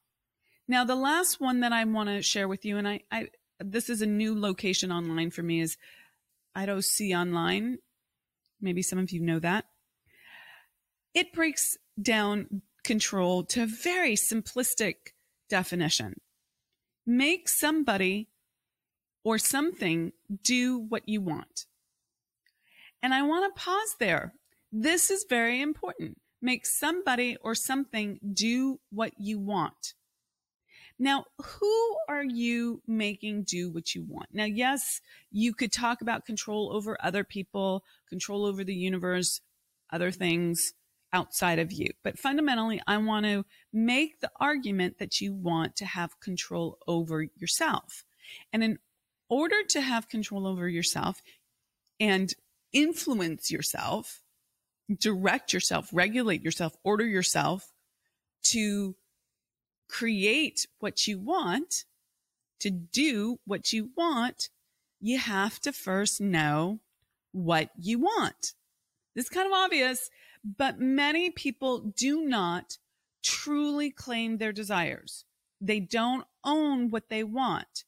Now, 0.68 0.84
the 0.84 0.96
last 0.96 1.40
one 1.40 1.62
that 1.62 1.72
I 1.72 1.84
want 1.86 2.10
to 2.10 2.22
share 2.22 2.48
with 2.48 2.66
you, 2.66 2.78
and 2.78 2.88
I, 2.88 3.02
I 3.12 3.30
this 3.60 3.90
is 3.90 4.02
a 4.02 4.06
new 4.06 4.40
location 4.40 4.92
online 4.92 5.32
for 5.32 5.44
me, 5.44 5.62
is 5.62 5.78
IDOC 6.56 7.18
Online. 7.18 7.78
Maybe 8.62 8.82
some 8.82 9.00
of 9.00 9.12
you 9.12 9.22
know 9.22 9.40
that. 9.40 9.66
It 11.14 11.34
breaks 11.34 11.78
down 12.02 12.62
control 12.84 13.44
to 13.44 13.64
a 13.64 13.68
very 13.68 14.16
simplistic 14.16 15.14
definition. 15.50 16.22
Make 17.06 17.50
somebody 17.50 18.30
or 19.24 19.38
something 19.38 20.14
do 20.44 20.78
what 20.78 21.08
you 21.08 21.22
want. 21.22 21.66
And 23.02 23.14
I 23.14 23.24
want 23.24 23.54
to 23.54 23.62
pause 23.62 23.96
there. 24.00 24.34
This 24.72 25.12
is 25.12 25.26
very 25.30 25.62
important. 25.62 26.18
Make 26.42 26.66
somebody 26.66 27.38
or 27.42 27.56
something 27.56 28.20
do 28.34 28.80
what 28.90 29.14
you 29.18 29.40
want. 29.40 29.94
Now, 31.00 31.26
who 31.40 31.98
are 32.10 32.24
you 32.24 32.82
making 32.88 33.44
do 33.44 33.70
what 33.70 33.94
you 33.94 34.04
want? 34.04 34.30
Now, 34.34 34.46
yes, 34.46 35.02
you 35.32 35.54
could 35.54 35.72
talk 35.72 36.02
about 36.02 36.26
control 36.26 36.72
over 36.74 36.98
other 37.00 37.24
people, 37.24 37.84
control 38.10 38.46
over 38.46 38.64
the 38.64 38.74
universe, 38.74 39.42
other 39.92 40.12
things 40.12 40.74
outside 41.14 41.60
of 41.60 41.72
you. 41.72 41.92
But 42.04 42.18
fundamentally, 42.18 42.82
I 42.88 42.98
want 42.98 43.26
to 43.26 43.46
make 43.72 44.20
the 44.20 44.32
argument 44.40 44.98
that 44.98 45.22
you 45.22 45.34
want 45.34 45.76
to 45.78 45.86
have 45.86 46.20
control 46.20 46.80
over 46.88 47.28
yourself. 47.36 48.04
And 48.52 48.64
in 48.64 48.80
order 49.30 49.64
to 49.70 49.82
have 49.82 50.10
control 50.10 50.48
over 50.48 50.68
yourself 50.68 51.22
and 52.00 52.34
influence 52.74 53.52
yourself, 53.52 54.22
direct 55.00 55.54
yourself, 55.54 55.90
regulate 55.94 56.44
yourself, 56.44 56.76
order 56.84 57.06
yourself 57.06 57.72
to 58.44 58.96
create 59.88 60.68
what 60.80 61.08
you 61.08 61.20
want, 61.20 61.86
to 62.60 62.70
do 62.70 63.40
what 63.46 63.72
you 63.74 63.92
want, 63.96 64.50
you 65.00 65.18
have 65.20 65.60
to 65.62 65.72
first 65.72 66.20
know 66.20 66.80
what 67.32 67.70
you 67.78 68.00
want. 68.00 68.54
This 69.16 69.26
is 69.26 69.30
kind 69.30 69.48
of 69.48 69.54
obvious, 69.54 70.10
but 70.44 70.80
many 70.80 71.30
people 71.30 71.80
do 71.80 72.26
not 72.26 72.78
truly 73.24 73.92
claim 73.92 74.38
their 74.38 74.54
desires. 74.54 75.26
They 75.60 75.80
don't 75.80 76.26
own 76.44 76.90
what 76.90 77.10
they 77.10 77.24
want 77.24 77.84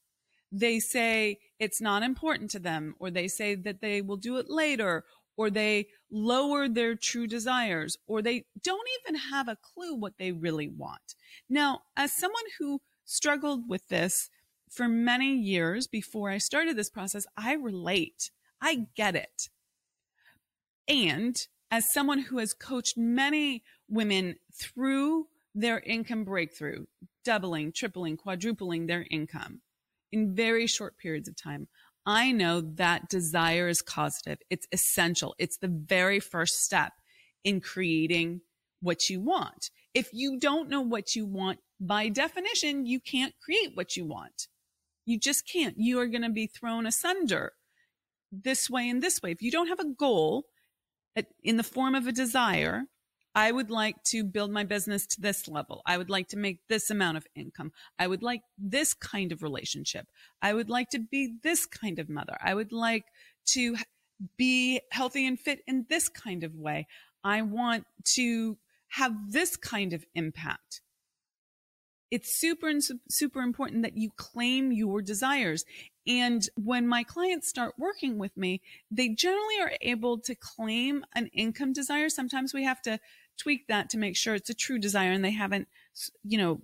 they 0.52 0.80
say 0.80 1.38
it's 1.58 1.80
not 1.80 2.02
important 2.02 2.50
to 2.50 2.58
them, 2.58 2.94
or 2.98 3.10
they 3.10 3.28
say 3.28 3.54
that 3.54 3.80
they 3.80 4.02
will 4.02 4.16
do 4.16 4.36
it 4.38 4.50
later, 4.50 5.04
or 5.40 5.48
they 5.48 5.86
lower 6.10 6.68
their 6.68 6.94
true 6.94 7.26
desires, 7.26 7.96
or 8.06 8.20
they 8.20 8.44
don't 8.62 8.86
even 9.00 9.18
have 9.18 9.48
a 9.48 9.56
clue 9.56 9.94
what 9.94 10.18
they 10.18 10.32
really 10.32 10.68
want. 10.68 11.14
Now, 11.48 11.80
as 11.96 12.12
someone 12.12 12.44
who 12.58 12.82
struggled 13.06 13.66
with 13.66 13.88
this 13.88 14.28
for 14.68 14.86
many 14.86 15.34
years 15.34 15.86
before 15.86 16.28
I 16.28 16.36
started 16.36 16.76
this 16.76 16.90
process, 16.90 17.24
I 17.38 17.54
relate. 17.54 18.30
I 18.60 18.88
get 18.94 19.16
it. 19.16 19.48
And 20.86 21.42
as 21.70 21.90
someone 21.90 22.18
who 22.18 22.36
has 22.36 22.52
coached 22.52 22.98
many 22.98 23.62
women 23.88 24.36
through 24.52 25.28
their 25.54 25.80
income 25.80 26.24
breakthrough, 26.24 26.84
doubling, 27.24 27.72
tripling, 27.72 28.18
quadrupling 28.18 28.88
their 28.88 29.06
income, 29.10 29.62
in 30.12 30.34
very 30.34 30.66
short 30.66 30.98
periods 30.98 31.28
of 31.28 31.36
time. 31.36 31.68
I 32.06 32.32
know 32.32 32.60
that 32.60 33.08
desire 33.08 33.68
is 33.68 33.82
causative. 33.82 34.38
It's 34.48 34.66
essential. 34.72 35.34
It's 35.38 35.58
the 35.58 35.68
very 35.68 36.20
first 36.20 36.64
step 36.64 36.92
in 37.44 37.60
creating 37.60 38.40
what 38.80 39.10
you 39.10 39.20
want. 39.20 39.70
If 39.94 40.08
you 40.12 40.38
don't 40.38 40.68
know 40.68 40.80
what 40.80 41.14
you 41.14 41.26
want, 41.26 41.58
by 41.80 42.08
definition, 42.08 42.86
you 42.86 43.00
can't 43.00 43.34
create 43.42 43.72
what 43.74 43.96
you 43.96 44.04
want. 44.04 44.48
You 45.06 45.18
just 45.18 45.48
can't. 45.48 45.76
You 45.78 45.98
are 46.00 46.06
going 46.06 46.22
to 46.22 46.30
be 46.30 46.46
thrown 46.46 46.86
asunder 46.86 47.52
this 48.30 48.70
way 48.70 48.88
and 48.88 49.02
this 49.02 49.20
way. 49.22 49.32
If 49.32 49.42
you 49.42 49.50
don't 49.50 49.68
have 49.68 49.80
a 49.80 49.88
goal 49.88 50.44
uh, 51.16 51.22
in 51.42 51.56
the 51.56 51.62
form 51.62 51.94
of 51.94 52.06
a 52.06 52.12
desire, 52.12 52.84
I 53.34 53.52
would 53.52 53.70
like 53.70 54.02
to 54.04 54.24
build 54.24 54.50
my 54.50 54.64
business 54.64 55.06
to 55.08 55.20
this 55.20 55.46
level. 55.46 55.82
I 55.86 55.98
would 55.98 56.10
like 56.10 56.28
to 56.28 56.36
make 56.36 56.66
this 56.68 56.90
amount 56.90 57.16
of 57.16 57.26
income. 57.34 57.72
I 57.98 58.06
would 58.06 58.22
like 58.22 58.42
this 58.58 58.92
kind 58.92 59.30
of 59.30 59.42
relationship. 59.42 60.08
I 60.42 60.52
would 60.52 60.68
like 60.68 60.90
to 60.90 60.98
be 60.98 61.34
this 61.42 61.64
kind 61.64 61.98
of 61.98 62.08
mother. 62.08 62.36
I 62.42 62.54
would 62.54 62.72
like 62.72 63.04
to 63.46 63.76
be 64.36 64.80
healthy 64.90 65.26
and 65.26 65.38
fit 65.38 65.60
in 65.66 65.86
this 65.88 66.08
kind 66.08 66.42
of 66.42 66.54
way. 66.56 66.86
I 67.22 67.42
want 67.42 67.84
to 68.16 68.58
have 68.88 69.12
this 69.30 69.56
kind 69.56 69.92
of 69.92 70.04
impact. 70.14 70.80
It's 72.10 72.34
super, 72.34 72.72
super 73.08 73.40
important 73.40 73.82
that 73.82 73.96
you 73.96 74.10
claim 74.16 74.72
your 74.72 75.00
desires. 75.00 75.64
And 76.08 76.42
when 76.56 76.88
my 76.88 77.04
clients 77.04 77.48
start 77.48 77.74
working 77.78 78.18
with 78.18 78.36
me, 78.36 78.62
they 78.90 79.10
generally 79.10 79.60
are 79.60 79.74
able 79.80 80.18
to 80.18 80.34
claim 80.34 81.04
an 81.14 81.28
income 81.28 81.72
desire. 81.72 82.08
Sometimes 82.08 82.52
we 82.52 82.64
have 82.64 82.82
to 82.82 82.98
tweak 83.40 83.66
that 83.68 83.90
to 83.90 83.98
make 83.98 84.16
sure 84.16 84.34
it's 84.34 84.50
a 84.50 84.54
true 84.54 84.78
desire 84.78 85.10
and 85.10 85.24
they 85.24 85.30
haven't, 85.30 85.68
you 86.22 86.38
know, 86.38 86.60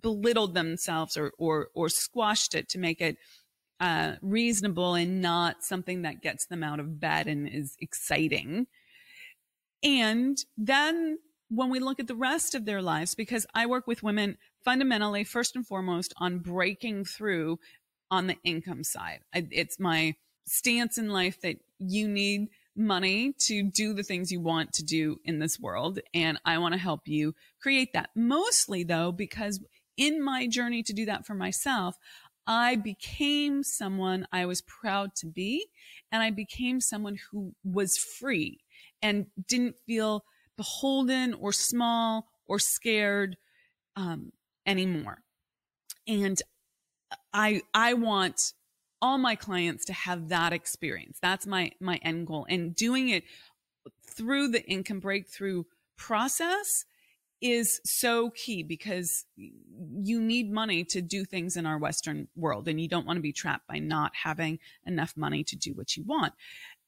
belittled 0.00 0.54
themselves 0.54 1.16
or, 1.16 1.32
or, 1.38 1.68
or 1.74 1.88
squashed 1.88 2.54
it 2.54 2.68
to 2.70 2.78
make 2.78 3.00
it 3.00 3.16
uh, 3.80 4.14
reasonable 4.22 4.94
and 4.94 5.20
not 5.20 5.62
something 5.62 6.02
that 6.02 6.22
gets 6.22 6.46
them 6.46 6.62
out 6.62 6.80
of 6.80 7.00
bed 7.00 7.26
and 7.26 7.48
is 7.48 7.76
exciting. 7.80 8.66
And 9.82 10.38
then 10.56 11.18
when 11.48 11.70
we 11.70 11.80
look 11.80 12.00
at 12.00 12.06
the 12.06 12.14
rest 12.14 12.54
of 12.54 12.64
their 12.64 12.82
lives, 12.82 13.14
because 13.14 13.46
I 13.54 13.66
work 13.66 13.86
with 13.86 14.02
women 14.02 14.38
fundamentally, 14.64 15.24
first 15.24 15.56
and 15.56 15.66
foremost, 15.66 16.14
on 16.18 16.38
breaking 16.38 17.04
through 17.04 17.58
on 18.10 18.26
the 18.26 18.36
income 18.44 18.84
side. 18.84 19.20
It's 19.34 19.78
my 19.78 20.14
stance 20.46 20.98
in 20.98 21.08
life 21.08 21.40
that 21.42 21.56
you 21.78 22.08
need 22.08 22.48
money 22.80 23.34
to 23.46 23.62
do 23.62 23.92
the 23.94 24.02
things 24.02 24.32
you 24.32 24.40
want 24.40 24.72
to 24.74 24.84
do 24.84 25.20
in 25.24 25.38
this 25.38 25.60
world. 25.60 26.00
And 26.14 26.38
I 26.44 26.58
want 26.58 26.74
to 26.74 26.80
help 26.80 27.02
you 27.06 27.34
create 27.60 27.92
that. 27.92 28.10
Mostly 28.16 28.84
though, 28.84 29.12
because 29.12 29.62
in 29.96 30.22
my 30.22 30.46
journey 30.46 30.82
to 30.84 30.92
do 30.92 31.04
that 31.06 31.26
for 31.26 31.34
myself, 31.34 31.96
I 32.46 32.76
became 32.76 33.62
someone 33.62 34.26
I 34.32 34.46
was 34.46 34.62
proud 34.62 35.14
to 35.16 35.26
be. 35.26 35.66
And 36.10 36.22
I 36.22 36.30
became 36.30 36.80
someone 36.80 37.18
who 37.30 37.54
was 37.62 37.96
free 37.96 38.58
and 39.02 39.26
didn't 39.46 39.76
feel 39.86 40.24
beholden 40.56 41.34
or 41.34 41.52
small 41.52 42.26
or 42.46 42.58
scared 42.58 43.36
um, 43.96 44.32
anymore. 44.66 45.22
And 46.08 46.40
I, 47.32 47.62
I 47.72 47.94
want 47.94 48.52
all 49.02 49.18
my 49.18 49.34
clients 49.34 49.84
to 49.86 49.92
have 49.92 50.28
that 50.28 50.52
experience. 50.52 51.18
That's 51.20 51.46
my, 51.46 51.72
my 51.80 51.96
end 52.02 52.26
goal. 52.26 52.46
And 52.48 52.74
doing 52.74 53.08
it 53.08 53.24
through 54.06 54.48
the 54.48 54.62
income 54.64 55.00
breakthrough 55.00 55.64
process 55.96 56.84
is 57.40 57.80
so 57.84 58.30
key 58.30 58.62
because 58.62 59.24
you 59.36 60.20
need 60.20 60.52
money 60.52 60.84
to 60.84 61.00
do 61.00 61.24
things 61.24 61.56
in 61.56 61.64
our 61.64 61.78
Western 61.78 62.28
world 62.36 62.68
and 62.68 62.80
you 62.80 62.88
don't 62.88 63.06
want 63.06 63.16
to 63.16 63.22
be 63.22 63.32
trapped 63.32 63.66
by 63.66 63.78
not 63.78 64.12
having 64.14 64.58
enough 64.86 65.16
money 65.16 65.42
to 65.44 65.56
do 65.56 65.72
what 65.72 65.96
you 65.96 66.04
want. 66.04 66.34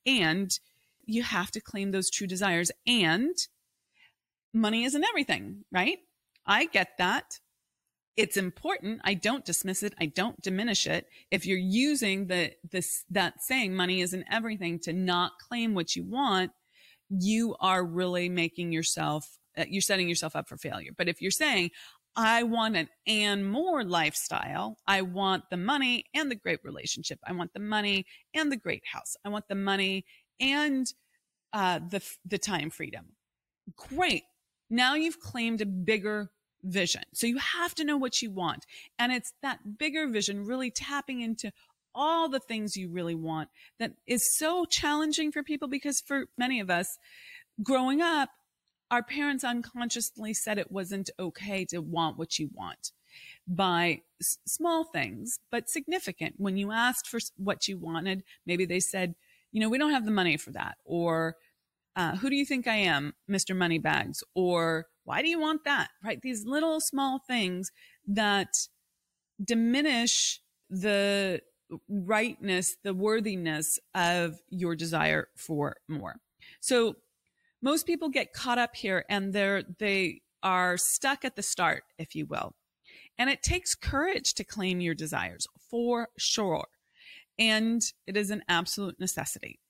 And 0.05 0.51
you 1.05 1.23
have 1.23 1.51
to 1.53 1.61
claim 1.61 1.91
those 1.91 2.11
true 2.11 2.27
desires 2.27 2.71
and 2.87 3.35
money 4.53 4.85
isn't 4.85 5.05
everything, 5.05 5.65
right? 5.73 5.99
I 6.47 6.67
get 6.67 6.99
that 6.99 7.41
it's 8.17 8.37
important. 8.37 9.01
I 9.05 9.15
don't 9.15 9.45
dismiss 9.45 9.83
it. 9.83 9.95
I 9.99 10.07
don't 10.07 10.41
diminish 10.41 10.87
it. 10.87 11.07
If 11.31 11.47
you're 11.47 11.59
using 11.59 12.27
the 12.27 12.53
this 12.71 13.05
that 13.11 13.43
saying 13.43 13.75
money 13.75 14.01
isn't 14.01 14.25
everything 14.31 14.79
to 14.81 14.93
not 14.93 15.33
claim 15.49 15.75
what 15.75 15.97
you 15.97 16.05
want, 16.05 16.53
you 17.09 17.57
are 17.61 17.85
really 17.85 18.29
making 18.29 18.73
yourself 18.73 19.39
uh, 19.57 19.65
you're 19.69 19.83
setting 19.83 20.09
yourself 20.09 20.37
up 20.37 20.49
for 20.49 20.57
failure. 20.57 20.93
But 20.97 21.09
if 21.09 21.21
you're 21.21 21.31
saying 21.31 21.71
I 22.15 22.43
want 22.43 22.77
an 22.77 22.89
and 23.07 23.51
more 23.51 23.85
lifestyle. 23.85 24.77
I 24.87 25.03
want 25.03 25.45
the 25.51 25.57
money 25.57 26.05
and 26.15 26.31
the 26.31 26.35
great 26.35 26.61
relationship. 26.63 27.19
I 27.27 27.33
want 27.33 27.55
the 27.55 27.61
money 27.61 28.05
and 28.35 28.53
the 28.53 28.57
great 28.57 28.83
house. 28.93 29.17
I 29.25 29.31
want 29.31 29.49
the 29.49 29.55
money 29.55 30.05
and 30.39 30.87
uh, 31.53 31.81
the 31.89 32.03
the 32.27 32.39
time 32.39 32.71
freedom. 32.71 33.15
Great. 33.77 34.25
Now 34.69 34.95
you've 34.95 35.21
claimed 35.21 35.61
a 35.61 35.67
bigger 35.67 36.31
vision. 36.65 37.03
So 37.13 37.27
you 37.27 37.39
have 37.39 37.75
to 37.77 37.85
know 37.85 37.97
what 37.97 38.23
you 38.23 38.31
want, 38.31 38.67
and 38.99 39.13
it's 39.13 39.33
that 39.43 39.79
bigger 39.79 40.07
vision 40.09 40.45
really 40.45 40.71
tapping 40.71 41.21
into 41.21 41.53
all 41.95 42.29
the 42.29 42.41
things 42.41 42.77
you 42.77 42.91
really 42.91 43.15
want 43.15 43.51
that 43.79 43.93
is 44.07 44.37
so 44.37 44.65
challenging 44.65 45.31
for 45.31 45.43
people 45.43 45.69
because 45.69 46.01
for 46.01 46.25
many 46.39 46.59
of 46.59 46.71
us 46.71 46.97
growing 47.63 48.01
up 48.01 48.31
our 48.93 49.03
parents 49.03 49.43
unconsciously 49.43 50.35
said 50.35 50.59
it 50.59 50.71
wasn't 50.71 51.09
okay 51.19 51.65
to 51.65 51.79
want 51.79 52.19
what 52.19 52.39
you 52.39 52.51
want 52.53 52.93
by 53.49 54.03
s- 54.21 54.37
small 54.47 54.85
things, 54.85 55.39
but 55.51 55.69
significant. 55.69 56.35
When 56.37 56.59
you 56.59 56.73
asked 56.73 57.09
for 57.09 57.19
what 57.39 57.67
you 57.67 57.79
wanted, 57.79 58.23
maybe 58.47 58.67
they 58.67 58.81
said, 58.81 59.15
you 59.51 59.61
know, 59.61 59.71
we 59.71 59.79
don't 59.79 59.93
have 59.93 60.05
the 60.05 60.11
money 60.11 60.37
for 60.37 60.51
that. 60.53 60.77
Or, 60.85 61.37
uh, 61.97 62.17
who 62.17 62.29
do 62.29 62.37
you 62.37 62.45
think 62.45 62.67
I 62.67 62.77
am, 62.77 63.15
Mr. 63.31 63.57
Moneybags? 63.57 64.23
Or, 64.35 64.87
why 65.05 65.23
do 65.23 65.29
you 65.29 65.41
want 65.41 65.65
that? 65.65 65.89
Right? 66.05 66.21
These 66.21 66.45
little 66.47 66.81
small 66.81 67.19
things 67.19 67.71
that 68.07 68.49
diminish 69.43 70.41
the 70.71 71.41
rightness, 71.89 72.77
the 72.83 72.95
worthiness 72.95 73.79
of 73.95 74.41
your 74.49 74.77
desire 74.77 75.29
for 75.37 75.77
more. 75.89 76.17
So 76.61 76.97
most 77.63 77.87
people 77.87 78.09
get 78.09 78.33
caught 78.33 78.59
up 78.59 78.77
here 78.77 79.05
and 79.09 79.33
they're, 79.33 79.63
they 79.79 80.21
are 80.43 80.77
stuck 80.77 81.25
at 81.25 81.37
the 81.37 81.43
start, 81.43 81.85
if 81.99 82.15
you 82.15 82.27
will. 82.27 82.55
And 83.19 83.31
it 83.31 83.43
takes 83.43 83.75
courage 83.75 84.35
to 84.35 84.45
claim 84.45 84.81
your 84.81 84.95
desires 84.95 85.47
for 85.71 86.09
sure. 86.19 86.67
And 87.39 87.83
it 88.07 88.17
is 88.17 88.31
an 88.31 88.43
absolute 88.49 88.99
necessity. 88.99 89.61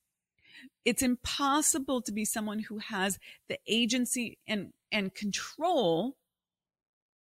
It's 0.84 1.02
impossible 1.02 2.02
to 2.02 2.12
be 2.12 2.24
someone 2.24 2.60
who 2.60 2.78
has 2.78 3.18
the 3.48 3.58
agency 3.66 4.38
and, 4.46 4.72
and 4.90 5.14
control 5.14 6.16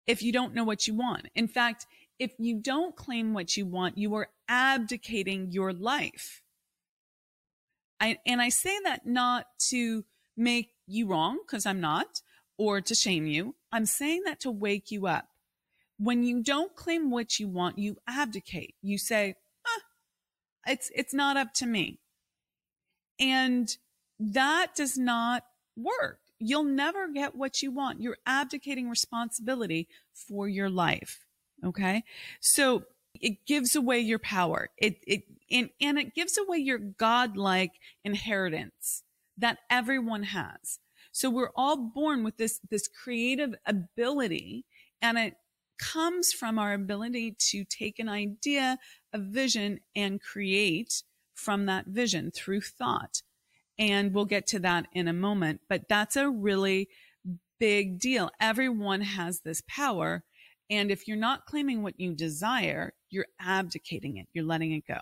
if 0.07 0.23
you 0.23 0.33
don't 0.33 0.55
know 0.55 0.65
what 0.65 0.87
you 0.87 0.95
want. 0.95 1.29
In 1.35 1.49
fact, 1.49 1.87
if 2.19 2.33
you 2.39 2.61
don't 2.61 2.95
claim 2.97 3.35
what 3.35 3.57
you 3.57 3.67
want, 3.67 3.99
you 3.99 4.15
are 4.15 4.29
abdicating 4.49 5.51
your 5.51 5.73
life. 5.73 6.43
I, 8.01 8.19
and 8.27 8.41
I 8.41 8.49
say 8.49 8.79
that 8.85 9.07
not 9.07 9.47
to 9.71 10.05
make 10.37 10.73
you 10.87 11.07
wrong 11.07 11.39
because 11.47 11.65
I'm 11.65 11.81
not, 11.81 12.21
or 12.59 12.81
to 12.81 12.95
shame 12.95 13.27
you. 13.27 13.55
I'm 13.73 13.87
saying 13.87 14.23
that 14.27 14.41
to 14.41 14.51
wake 14.51 14.91
you 14.91 15.07
up. 15.07 15.29
When 15.99 16.23
you 16.23 16.43
don't 16.43 16.75
claim 16.75 17.11
what 17.11 17.39
you 17.39 17.49
want, 17.49 17.79
you 17.79 17.97
abdicate. 18.07 18.75
You 18.83 18.99
say, 18.99 19.37
ah, 19.67 19.83
it's, 20.67 20.91
it's 20.95 21.15
not 21.15 21.37
up 21.37 21.55
to 21.55 21.67
me. 21.67 22.01
And 23.19 23.69
that 24.19 24.75
does 24.75 24.97
not 24.97 25.45
work. 25.77 26.21
You'll 26.39 26.65
never 26.65 27.09
get 27.09 27.35
what 27.35 27.63
you 27.63 27.71
want. 27.71 28.01
You're 28.01 28.19
abdicating 28.27 28.89
responsibility 28.89 29.89
for 30.13 30.49
your 30.49 30.69
life. 30.69 31.25
Okay. 31.65 32.05
So 32.41 32.85
it 33.21 33.47
gives 33.47 33.77
away 33.77 34.01
your 34.01 34.19
power. 34.19 34.71
It, 34.77 34.99
it, 35.07 35.23
and, 35.51 35.71
and 35.81 35.99
it 35.99 36.15
gives 36.15 36.37
away 36.37 36.59
your 36.59 36.79
godlike 36.79 37.73
inheritance 38.05 39.05
that 39.39 39.59
everyone 39.71 40.25
has. 40.25 40.79
So 41.13 41.31
we're 41.31 41.53
all 41.55 41.77
born 41.77 42.25
with 42.25 42.37
this, 42.37 42.61
this 42.71 42.89
creative 42.89 43.55
ability 43.67 44.65
and 45.01 45.19
it 45.19 45.35
comes 45.79 46.33
from 46.33 46.59
our 46.59 46.73
ability 46.73 47.37
to 47.51 47.65
take 47.65 47.99
an 47.99 48.09
idea, 48.09 48.79
a 49.13 49.19
vision 49.19 49.81
and 49.95 50.21
create 50.21 51.03
from 51.35 51.67
that 51.67 51.87
vision 51.87 52.31
through 52.31 52.63
thought. 52.63 53.23
And 53.79 54.15
we'll 54.15 54.25
get 54.25 54.47
to 54.49 54.59
that 54.61 54.87
in 54.93 55.09
a 55.09 55.13
moment, 55.13 55.61
but 55.69 55.89
that's 55.89 56.17
a 56.17 56.31
really 56.31 56.89
big 57.59 57.99
deal. 57.99 58.31
Everyone 58.41 59.01
has 59.01 59.41
this 59.41 59.63
power. 59.67 60.23
And 60.71 60.91
if 60.91 61.07
you're 61.07 61.17
not 61.17 61.47
claiming 61.47 61.83
what 61.83 61.99
you 61.99 62.15
desire, 62.15 62.95
you're 63.11 63.27
abdicating 63.41 64.17
it. 64.17 64.29
You're 64.33 64.45
letting 64.45 64.73
it 64.73 64.87
go. 64.87 64.99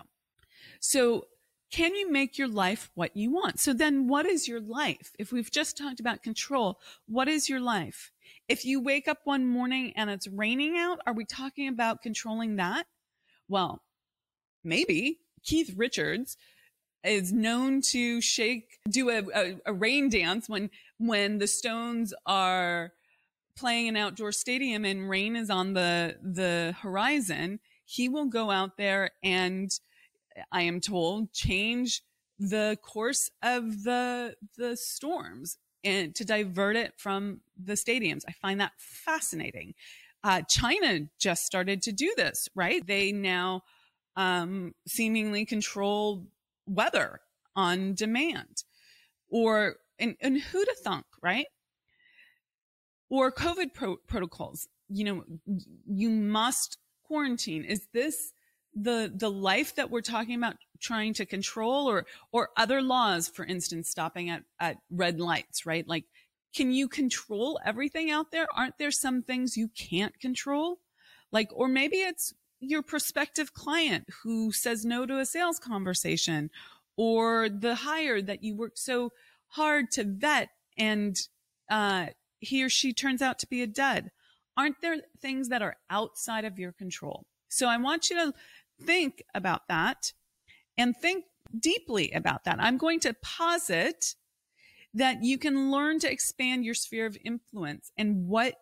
So 0.79 1.25
can 1.71 1.95
you 1.95 2.11
make 2.11 2.37
your 2.37 2.47
life 2.47 2.91
what 2.93 3.17
you 3.17 3.31
want? 3.31 3.59
So 3.59 3.73
then 3.73 4.07
what 4.07 4.27
is 4.27 4.47
your 4.47 4.61
life? 4.61 5.11
If 5.17 5.31
we've 5.31 5.49
just 5.49 5.75
talked 5.75 5.99
about 5.99 6.21
control, 6.21 6.79
what 7.07 7.27
is 7.27 7.49
your 7.49 7.59
life? 7.59 8.11
If 8.47 8.63
you 8.63 8.79
wake 8.79 9.07
up 9.07 9.19
one 9.23 9.47
morning 9.47 9.93
and 9.95 10.09
it's 10.09 10.27
raining 10.27 10.77
out, 10.77 10.99
are 11.07 11.13
we 11.13 11.25
talking 11.25 11.67
about 11.67 12.03
controlling 12.03 12.57
that? 12.57 12.85
Well, 13.47 13.81
maybe 14.63 15.21
Keith 15.43 15.73
Richards 15.75 16.37
is 17.03 17.33
known 17.33 17.81
to 17.81 18.21
shake, 18.21 18.79
do 18.89 19.09
a, 19.09 19.23
a, 19.35 19.55
a 19.65 19.73
rain 19.73 20.09
dance 20.09 20.47
when, 20.47 20.69
when 20.97 21.37
the 21.37 21.47
Stones 21.47 22.13
are 22.25 22.93
playing 23.57 23.87
an 23.89 23.97
outdoor 23.97 24.31
stadium 24.31 24.85
and 24.85 25.09
rain 25.09 25.35
is 25.35 25.49
on 25.49 25.73
the, 25.73 26.15
the 26.21 26.75
horizon. 26.81 27.59
He 27.85 28.09
will 28.09 28.25
go 28.25 28.49
out 28.49 28.77
there 28.77 29.11
and 29.23 29.69
I 30.51 30.63
am 30.63 30.79
told, 30.79 31.33
change 31.33 32.01
the 32.39 32.77
course 32.81 33.29
of 33.41 33.83
the 33.83 34.35
the 34.57 34.75
storms 34.75 35.57
and 35.83 36.15
to 36.15 36.25
divert 36.25 36.75
it 36.75 36.93
from 36.97 37.41
the 37.61 37.73
stadiums. 37.73 38.23
I 38.27 38.31
find 38.31 38.59
that 38.59 38.71
fascinating. 38.77 39.75
Uh, 40.23 40.41
China 40.49 41.01
just 41.19 41.45
started 41.45 41.81
to 41.83 41.91
do 41.91 42.13
this, 42.15 42.47
right? 42.55 42.85
They 42.85 43.11
now 43.11 43.63
um, 44.15 44.73
seemingly 44.87 45.45
control 45.45 46.27
weather 46.67 47.21
on 47.55 47.93
demand, 47.93 48.63
or 49.29 49.77
and, 49.99 50.15
and 50.21 50.39
who 50.39 50.63
to 50.63 50.75
thunk, 50.83 51.05
right? 51.21 51.47
Or 53.09 53.31
COVID 53.31 53.73
pro- 53.73 53.97
protocols. 54.07 54.67
You 54.89 55.03
know, 55.05 55.23
you 55.87 56.09
must 56.09 56.77
quarantine. 57.07 57.63
Is 57.63 57.87
this 57.93 58.33
the 58.75 59.11
the 59.13 59.29
life 59.29 59.75
that 59.75 59.89
we're 59.89 60.01
talking 60.01 60.35
about 60.35 60.55
trying 60.79 61.13
to 61.13 61.25
control 61.25 61.89
or 61.89 62.05
or 62.31 62.49
other 62.57 62.81
laws 62.81 63.27
for 63.27 63.45
instance 63.45 63.89
stopping 63.89 64.29
at 64.29 64.43
at 64.59 64.77
red 64.89 65.19
lights 65.19 65.65
right 65.65 65.87
like 65.87 66.05
can 66.55 66.71
you 66.71 66.87
control 66.87 67.59
everything 67.65 68.09
out 68.09 68.31
there 68.31 68.47
aren't 68.55 68.77
there 68.77 68.91
some 68.91 69.21
things 69.21 69.57
you 69.57 69.69
can't 69.77 70.19
control 70.19 70.79
like 71.31 71.49
or 71.53 71.67
maybe 71.67 71.97
it's 71.97 72.33
your 72.63 72.81
prospective 72.81 73.53
client 73.53 74.05
who 74.23 74.51
says 74.51 74.85
no 74.85 75.05
to 75.05 75.19
a 75.19 75.25
sales 75.25 75.59
conversation 75.59 76.49
or 76.95 77.49
the 77.49 77.75
hire 77.75 78.21
that 78.21 78.43
you 78.43 78.55
worked 78.55 78.79
so 78.79 79.11
hard 79.47 79.91
to 79.91 80.03
vet 80.03 80.49
and 80.77 81.17
uh, 81.69 82.07
he 82.39 82.63
or 82.63 82.69
she 82.69 82.93
turns 82.93 83.21
out 83.21 83.39
to 83.39 83.47
be 83.47 83.61
a 83.61 83.67
dud 83.67 84.11
aren't 84.55 84.81
there 84.81 84.97
things 85.19 85.49
that 85.49 85.61
are 85.61 85.75
outside 85.89 86.45
of 86.45 86.59
your 86.59 86.71
control 86.71 87.25
so 87.49 87.67
i 87.67 87.77
want 87.77 88.09
you 88.09 88.15
to 88.15 88.33
think 88.81 89.23
about 89.33 89.67
that 89.67 90.13
and 90.77 90.95
think 90.95 91.25
deeply 91.57 92.11
about 92.11 92.43
that. 92.45 92.59
I'm 92.59 92.77
going 92.77 92.99
to 93.01 93.13
posit 93.13 94.15
that 94.93 95.23
you 95.23 95.37
can 95.37 95.71
learn 95.71 95.99
to 95.99 96.11
expand 96.11 96.65
your 96.65 96.73
sphere 96.73 97.05
of 97.05 97.17
influence 97.23 97.91
and 97.97 98.27
what 98.27 98.55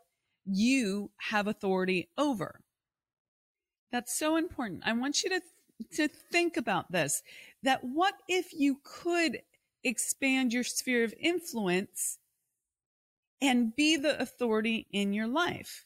you 0.46 1.12
have 1.18 1.48
authority 1.48 2.10
over. 2.18 2.61
That's 3.92 4.14
so 4.18 4.38
important. 4.38 4.84
I 4.86 4.94
want 4.94 5.24
you 5.24 5.30
to, 5.30 5.42
to 5.98 6.08
think 6.08 6.58
about 6.58 6.92
this, 6.92 7.24
that 7.64 7.84
what 7.84 8.16
if 8.28 8.54
you 8.54 8.80
could 8.84 9.42
expand 9.84 10.54
your 10.54 10.64
sphere 10.64 11.04
of 11.04 11.14
influence 11.20 12.18
and 13.42 13.76
be 13.76 13.98
the 13.98 14.20
authority 14.22 14.88
in 14.92 15.14
your 15.14 15.28
life, 15.28 15.86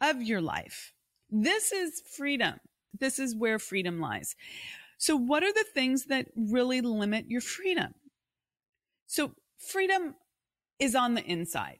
of 0.00 0.22
your 0.22 0.40
life? 0.40 0.92
This 1.30 1.72
is 1.72 2.02
freedom. 2.16 2.54
This 2.98 3.18
is 3.18 3.36
where 3.36 3.58
freedom 3.58 4.00
lies. 4.00 4.34
So 4.96 5.14
what 5.14 5.44
are 5.44 5.52
the 5.52 5.66
things 5.72 6.06
that 6.06 6.26
really 6.34 6.80
limit 6.80 7.30
your 7.30 7.40
freedom? 7.40 7.94
So 9.06 9.32
freedom 9.58 10.16
is 10.78 10.94
on 10.94 11.14
the 11.14 11.24
inside. 11.24 11.78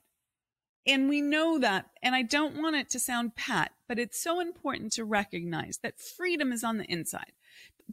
And 0.87 1.09
we 1.09 1.21
know 1.21 1.59
that, 1.59 1.87
and 2.01 2.15
I 2.15 2.21
don't 2.21 2.61
want 2.61 2.77
it 2.77 2.89
to 2.91 2.99
sound 2.99 3.35
pat, 3.35 3.71
but 3.89 3.99
it's 3.99 4.21
so 4.21 4.39
important 4.39 4.93
to 4.93 5.03
recognize 5.03 5.79
that 5.79 5.99
freedom 5.99 6.53
is 6.53 6.63
on 6.63 6.77
the 6.77 6.85
inside. 6.85 7.33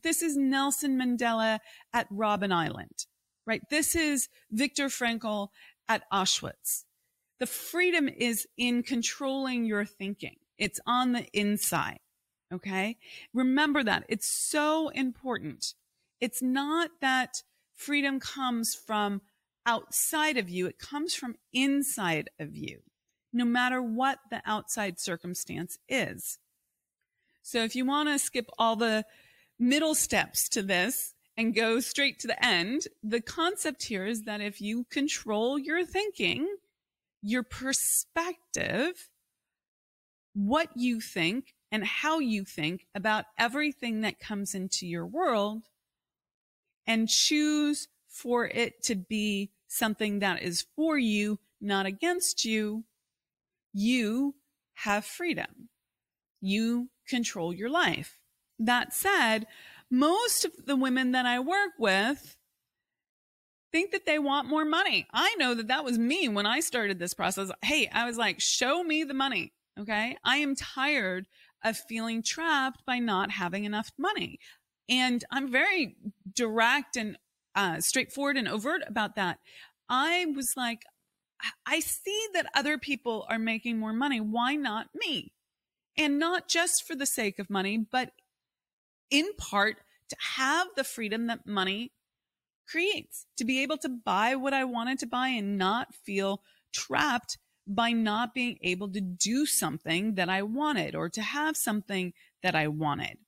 This 0.02 0.22
is 0.22 0.36
Nelson 0.36 0.96
Mandela 0.96 1.58
at 1.92 2.08
Robben 2.10 2.52
Island, 2.52 3.06
right? 3.46 3.62
This 3.70 3.96
is 3.96 4.28
Viktor 4.52 4.86
Frankl 4.86 5.48
at 5.88 6.08
Auschwitz. 6.12 6.84
The 7.40 7.46
freedom 7.46 8.08
is 8.08 8.46
in 8.58 8.82
controlling 8.82 9.64
your 9.64 9.86
thinking. 9.86 10.36
It's 10.58 10.80
on 10.86 11.12
the 11.12 11.26
inside. 11.32 11.98
Okay. 12.52 12.98
Remember 13.32 13.82
that. 13.82 14.04
It's 14.08 14.28
so 14.28 14.90
important. 14.90 15.74
It's 16.20 16.42
not 16.42 16.90
that 17.00 17.42
freedom 17.74 18.20
comes 18.20 18.74
from 18.74 19.22
outside 19.64 20.36
of 20.36 20.48
you. 20.48 20.66
It 20.66 20.78
comes 20.78 21.14
from 21.14 21.36
inside 21.52 22.30
of 22.38 22.54
you. 22.54 22.82
No 23.36 23.44
matter 23.44 23.82
what 23.82 24.18
the 24.30 24.40
outside 24.46 24.98
circumstance 24.98 25.78
is. 25.90 26.38
So 27.42 27.62
if 27.62 27.76
you 27.76 27.84
want 27.84 28.08
to 28.08 28.18
skip 28.18 28.48
all 28.58 28.76
the 28.76 29.04
middle 29.58 29.94
steps 29.94 30.48
to 30.48 30.62
this 30.62 31.12
and 31.36 31.54
go 31.54 31.80
straight 31.80 32.18
to 32.20 32.28
the 32.28 32.44
end, 32.44 32.88
the 33.02 33.20
concept 33.20 33.82
here 33.84 34.06
is 34.06 34.22
that 34.22 34.40
if 34.40 34.62
you 34.62 34.84
control 34.84 35.58
your 35.58 35.84
thinking, 35.84 36.48
your 37.20 37.42
perspective, 37.42 39.10
what 40.32 40.70
you 40.74 40.98
think 40.98 41.54
and 41.70 41.84
how 41.84 42.18
you 42.18 42.42
think 42.42 42.86
about 42.94 43.26
everything 43.38 44.00
that 44.00 44.18
comes 44.18 44.54
into 44.54 44.86
your 44.86 45.04
world 45.04 45.64
and 46.86 47.06
choose 47.06 47.86
for 48.08 48.46
it 48.46 48.82
to 48.84 48.94
be 48.94 49.50
something 49.68 50.20
that 50.20 50.42
is 50.42 50.64
for 50.74 50.96
you, 50.96 51.38
not 51.60 51.84
against 51.84 52.46
you, 52.46 52.84
you 53.76 54.34
have 54.72 55.04
freedom. 55.04 55.68
You 56.40 56.88
control 57.06 57.52
your 57.52 57.68
life. 57.68 58.18
That 58.58 58.94
said, 58.94 59.46
most 59.90 60.46
of 60.46 60.52
the 60.64 60.76
women 60.76 61.12
that 61.12 61.26
I 61.26 61.40
work 61.40 61.72
with 61.78 62.36
think 63.72 63.92
that 63.92 64.06
they 64.06 64.18
want 64.18 64.48
more 64.48 64.64
money. 64.64 65.06
I 65.12 65.34
know 65.38 65.52
that 65.52 65.68
that 65.68 65.84
was 65.84 65.98
me 65.98 66.26
when 66.26 66.46
I 66.46 66.60
started 66.60 66.98
this 66.98 67.12
process. 67.12 67.50
Hey, 67.62 67.86
I 67.92 68.06
was 68.06 68.16
like, 68.16 68.40
show 68.40 68.82
me 68.82 69.04
the 69.04 69.12
money. 69.12 69.52
Okay. 69.78 70.16
I 70.24 70.38
am 70.38 70.56
tired 70.56 71.26
of 71.62 71.76
feeling 71.76 72.22
trapped 72.22 72.82
by 72.86 72.98
not 72.98 73.30
having 73.30 73.64
enough 73.64 73.90
money. 73.98 74.38
And 74.88 75.22
I'm 75.30 75.52
very 75.52 75.96
direct 76.34 76.96
and 76.96 77.18
uh, 77.54 77.80
straightforward 77.80 78.38
and 78.38 78.48
overt 78.48 78.82
about 78.86 79.16
that. 79.16 79.38
I 79.90 80.26
was 80.34 80.54
like, 80.56 80.82
I 81.66 81.80
see 81.80 82.26
that 82.34 82.50
other 82.54 82.78
people 82.78 83.26
are 83.28 83.38
making 83.38 83.78
more 83.78 83.92
money. 83.92 84.20
Why 84.20 84.54
not 84.54 84.88
me? 84.94 85.32
And 85.96 86.18
not 86.18 86.48
just 86.48 86.86
for 86.86 86.94
the 86.94 87.06
sake 87.06 87.38
of 87.38 87.50
money, 87.50 87.78
but 87.78 88.12
in 89.10 89.26
part 89.38 89.76
to 90.08 90.16
have 90.36 90.68
the 90.76 90.84
freedom 90.84 91.26
that 91.26 91.46
money 91.46 91.92
creates, 92.68 93.26
to 93.36 93.44
be 93.44 93.62
able 93.62 93.76
to 93.78 93.88
buy 93.88 94.34
what 94.34 94.52
I 94.52 94.64
wanted 94.64 94.98
to 95.00 95.06
buy 95.06 95.28
and 95.28 95.56
not 95.56 95.94
feel 95.94 96.42
trapped 96.72 97.38
by 97.66 97.92
not 97.92 98.34
being 98.34 98.58
able 98.62 98.88
to 98.90 99.00
do 99.00 99.46
something 99.46 100.14
that 100.14 100.28
I 100.28 100.42
wanted 100.42 100.94
or 100.94 101.08
to 101.08 101.22
have 101.22 101.56
something 101.56 102.12
that 102.42 102.54
I 102.54 102.68
wanted. 102.68 103.18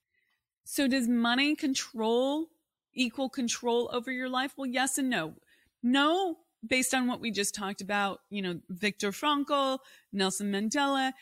So 0.64 0.86
does 0.86 1.08
money 1.08 1.56
control 1.56 2.48
equal 2.94 3.28
control 3.28 3.90
over 3.92 4.10
your 4.10 4.28
life? 4.28 4.52
Well, 4.56 4.66
yes 4.66 4.98
and 4.98 5.08
no. 5.08 5.34
No, 5.82 6.38
based 6.66 6.94
on 6.94 7.06
what 7.06 7.20
we 7.20 7.30
just 7.30 7.54
talked 7.54 7.80
about, 7.80 8.20
you 8.30 8.42
know, 8.42 8.60
Viktor 8.68 9.12
Frankl, 9.12 9.78
Nelson 10.12 10.50
Mandela, 10.50 11.12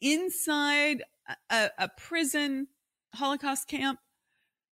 inside 0.00 1.02
a, 1.50 1.70
a 1.78 1.88
prison 1.96 2.68
Holocaust 3.14 3.68
camp, 3.68 3.98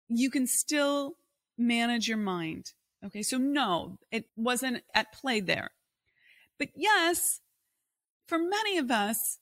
you 0.08 0.30
can 0.30 0.46
still 0.46 1.14
manage 1.56 2.08
your 2.08 2.18
mind. 2.18 2.72
Okay. 3.04 3.22
So 3.22 3.38
no, 3.38 3.98
it 4.10 4.26
wasn't 4.36 4.82
at 4.94 5.12
play 5.12 5.40
there. 5.40 5.70
But 6.58 6.68
yes, 6.74 7.40
for 8.26 8.38
many 8.38 8.78
of 8.78 8.90
us, 8.90 9.38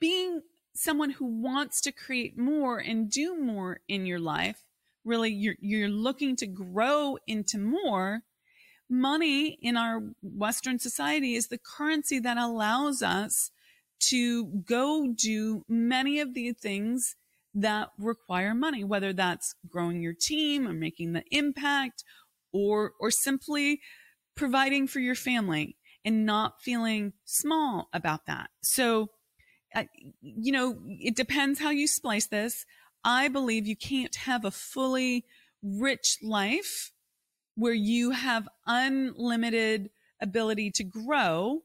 being 0.00 0.42
someone 0.74 1.10
who 1.10 1.26
wants 1.26 1.80
to 1.82 1.92
create 1.92 2.36
more 2.36 2.78
and 2.78 3.10
do 3.10 3.40
more 3.40 3.80
in 3.88 4.06
your 4.06 4.18
life, 4.18 4.64
really 5.04 5.30
you're, 5.30 5.56
you're 5.60 5.88
looking 5.88 6.34
to 6.36 6.46
grow 6.46 7.16
into 7.26 7.58
more, 7.58 8.22
money 8.88 9.58
in 9.62 9.76
our 9.76 10.00
Western 10.22 10.78
society 10.78 11.34
is 11.34 11.48
the 11.48 11.58
currency 11.58 12.18
that 12.20 12.36
allows 12.36 13.02
us 13.02 13.50
to 14.08 14.46
go 14.46 15.14
do 15.14 15.64
many 15.68 16.20
of 16.20 16.34
the 16.34 16.52
things 16.52 17.16
that 17.54 17.88
require 17.98 18.54
money, 18.54 18.84
whether 18.84 19.12
that's 19.12 19.54
growing 19.68 20.02
your 20.02 20.14
team 20.18 20.66
or 20.66 20.72
making 20.72 21.12
the 21.12 21.24
impact 21.30 22.02
or, 22.52 22.92
or 23.00 23.10
simply 23.10 23.80
providing 24.36 24.86
for 24.86 25.00
your 25.00 25.14
family 25.14 25.76
and 26.04 26.26
not 26.26 26.60
feeling 26.60 27.12
small 27.24 27.88
about 27.92 28.26
that. 28.26 28.50
So, 28.62 29.10
uh, 29.74 29.84
you 30.20 30.52
know, 30.52 30.78
it 30.86 31.16
depends 31.16 31.60
how 31.60 31.70
you 31.70 31.86
splice 31.86 32.26
this. 32.26 32.66
I 33.04 33.28
believe 33.28 33.66
you 33.66 33.76
can't 33.76 34.14
have 34.16 34.44
a 34.44 34.50
fully 34.50 35.24
rich 35.62 36.18
life 36.22 36.90
where 37.56 37.74
you 37.74 38.10
have 38.10 38.48
unlimited 38.66 39.90
ability 40.20 40.70
to 40.72 40.84
grow 40.84 41.62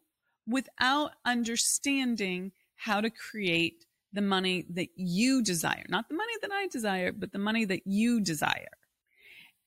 without 0.48 1.12
understanding 1.26 2.52
how 2.76 3.02
to 3.02 3.10
create 3.10 3.86
the 4.12 4.22
money 4.22 4.66
that 4.70 4.90
you 4.96 5.44
desire, 5.44 5.86
not 5.90 6.10
the 6.10 6.16
money 6.16 6.34
that 6.42 6.52
I 6.52 6.68
desire, 6.68 7.12
but 7.12 7.32
the 7.32 7.40
money 7.40 7.66
that 7.66 7.86
you 7.86 8.22
desire. 8.22 8.70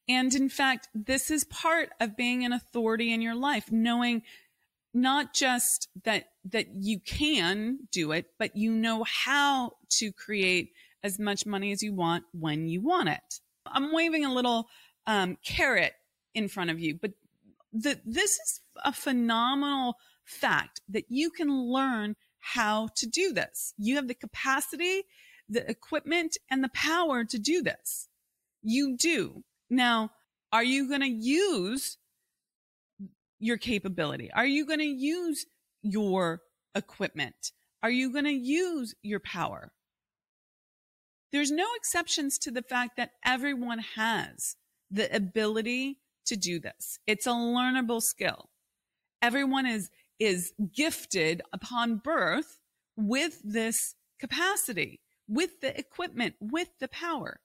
And 0.08 0.34
in 0.34 0.48
fact, 0.48 0.88
this 0.94 1.30
is 1.30 1.44
part 1.44 1.90
of 2.00 2.16
being 2.16 2.44
an 2.44 2.52
authority 2.52 3.12
in 3.12 3.22
your 3.22 3.36
life, 3.36 3.70
knowing 3.70 4.22
not 4.92 5.32
just 5.32 5.88
that, 6.04 6.30
that 6.44 6.66
you 6.74 6.98
can 7.00 7.78
do 7.92 8.12
it, 8.12 8.26
but 8.38 8.56
you 8.56 8.72
know 8.72 9.04
how 9.04 9.72
to 9.90 10.12
create 10.12 10.72
as 11.04 11.18
much 11.18 11.46
money 11.46 11.72
as 11.72 11.82
you 11.82 11.94
want 11.94 12.24
when 12.32 12.68
you 12.68 12.80
want 12.80 13.08
it. 13.08 13.40
I'm 13.66 13.92
waving 13.92 14.24
a 14.24 14.32
little 14.32 14.66
um, 15.06 15.38
carrot 15.44 15.94
in 16.34 16.48
front 16.48 16.70
of 16.70 16.80
you, 16.80 16.98
but 17.00 17.12
the, 17.72 18.00
this 18.04 18.32
is 18.32 18.60
a 18.84 18.92
phenomenal 18.92 19.96
fact 20.24 20.80
that 20.88 21.04
you 21.08 21.30
can 21.30 21.50
learn 21.50 22.16
how 22.40 22.88
to 22.96 23.06
do 23.06 23.32
this. 23.32 23.74
You 23.78 23.96
have 23.96 24.08
the 24.08 24.14
capacity, 24.14 25.04
the 25.48 25.68
equipment, 25.68 26.36
and 26.50 26.62
the 26.62 26.70
power 26.70 27.24
to 27.24 27.38
do 27.38 27.62
this. 27.62 28.08
You 28.62 28.96
do. 28.96 29.44
Now, 29.70 30.10
are 30.52 30.64
you 30.64 30.88
going 30.88 31.00
to 31.00 31.08
use 31.08 31.96
your 33.38 33.56
capability? 33.56 34.30
Are 34.32 34.46
you 34.46 34.66
going 34.66 34.80
to 34.80 34.84
use 34.84 35.46
your 35.82 36.42
equipment? 36.74 37.52
Are 37.82 37.90
you 37.90 38.12
going 38.12 38.24
to 38.24 38.30
use 38.30 38.94
your 39.02 39.20
power? 39.20 39.72
There's 41.32 41.50
no 41.50 41.66
exceptions 41.76 42.38
to 42.38 42.50
the 42.50 42.62
fact 42.62 42.96
that 42.96 43.12
everyone 43.24 43.80
has 43.96 44.56
the 44.90 45.14
ability 45.14 46.01
to 46.26 46.36
do 46.36 46.60
this. 46.60 46.98
It's 47.06 47.26
a 47.26 47.30
learnable 47.30 48.02
skill. 48.02 48.50
Everyone 49.20 49.66
is 49.66 49.90
is 50.18 50.52
gifted 50.74 51.42
upon 51.52 51.96
birth 51.96 52.58
with 52.96 53.40
this 53.42 53.96
capacity, 54.20 55.00
with 55.26 55.60
the 55.60 55.76
equipment, 55.76 56.34
with 56.40 56.68
the 56.78 56.88
power. 56.88 57.40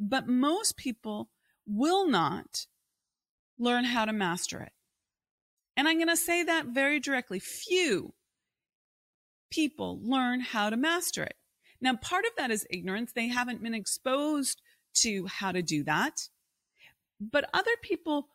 But 0.00 0.26
most 0.26 0.76
people 0.76 1.30
will 1.66 2.08
not 2.08 2.66
learn 3.58 3.84
how 3.84 4.04
to 4.04 4.12
master 4.12 4.60
it. 4.60 4.72
And 5.76 5.86
I'm 5.86 5.96
going 5.96 6.08
to 6.08 6.16
say 6.16 6.42
that 6.42 6.66
very 6.66 6.98
directly. 6.98 7.38
Few 7.38 8.14
people 9.50 10.00
learn 10.02 10.40
how 10.40 10.70
to 10.70 10.76
master 10.76 11.22
it. 11.22 11.36
Now, 11.80 11.94
part 11.96 12.24
of 12.24 12.32
that 12.36 12.50
is 12.50 12.66
ignorance. 12.70 13.12
They 13.12 13.28
haven't 13.28 13.62
been 13.62 13.74
exposed 13.74 14.60
to 14.94 15.26
how 15.26 15.52
to 15.52 15.62
do 15.62 15.84
that. 15.84 16.28
But 17.30 17.48
other 17.54 17.70
people 17.82 18.28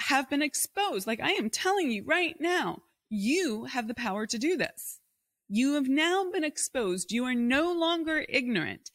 have 0.00 0.28
been 0.28 0.42
exposed. 0.42 1.06
Like 1.06 1.20
I 1.20 1.30
am 1.32 1.48
telling 1.48 1.90
you 1.90 2.04
right 2.04 2.36
now, 2.38 2.82
you 3.08 3.64
have 3.64 3.88
the 3.88 3.94
power 3.94 4.26
to 4.26 4.38
do 4.38 4.56
this. 4.56 5.00
You 5.48 5.74
have 5.74 5.88
now 5.88 6.30
been 6.30 6.44
exposed. 6.44 7.12
You 7.12 7.24
are 7.24 7.34
no 7.34 7.72
longer 7.72 8.24
ignorant. 8.28 8.90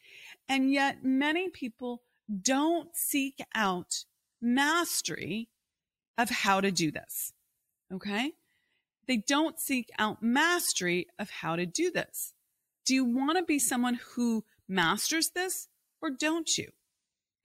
And 0.50 0.72
yet 0.72 1.04
many 1.04 1.50
people 1.50 2.02
don't 2.42 2.96
seek 2.96 3.44
out 3.56 4.06
mastery 4.42 5.50
of 6.18 6.30
how 6.30 6.62
to 6.62 6.72
do 6.72 6.92
this. 6.92 7.34
Okay. 7.94 8.32
They 9.08 9.18
don't 9.18 9.60
seek 9.60 9.90
out 9.98 10.22
mastery 10.22 11.08
of 11.18 11.30
how 11.30 11.56
to 11.56 11.66
do 11.66 11.92
this. 11.92 12.34
Do 12.86 12.94
you 12.94 13.06
want 13.06 13.38
to 13.38 13.44
be 13.44 13.60
someone 13.60 14.00
who 14.16 14.44
masters 14.68 15.30
this 15.34 15.68
or 16.02 16.10
don't 16.10 16.58
you? 16.58 16.70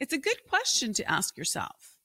It's 0.02 0.12
a 0.12 0.18
good 0.18 0.44
question 0.48 0.92
to 0.94 1.08
ask 1.08 1.36
yourself. 1.38 1.96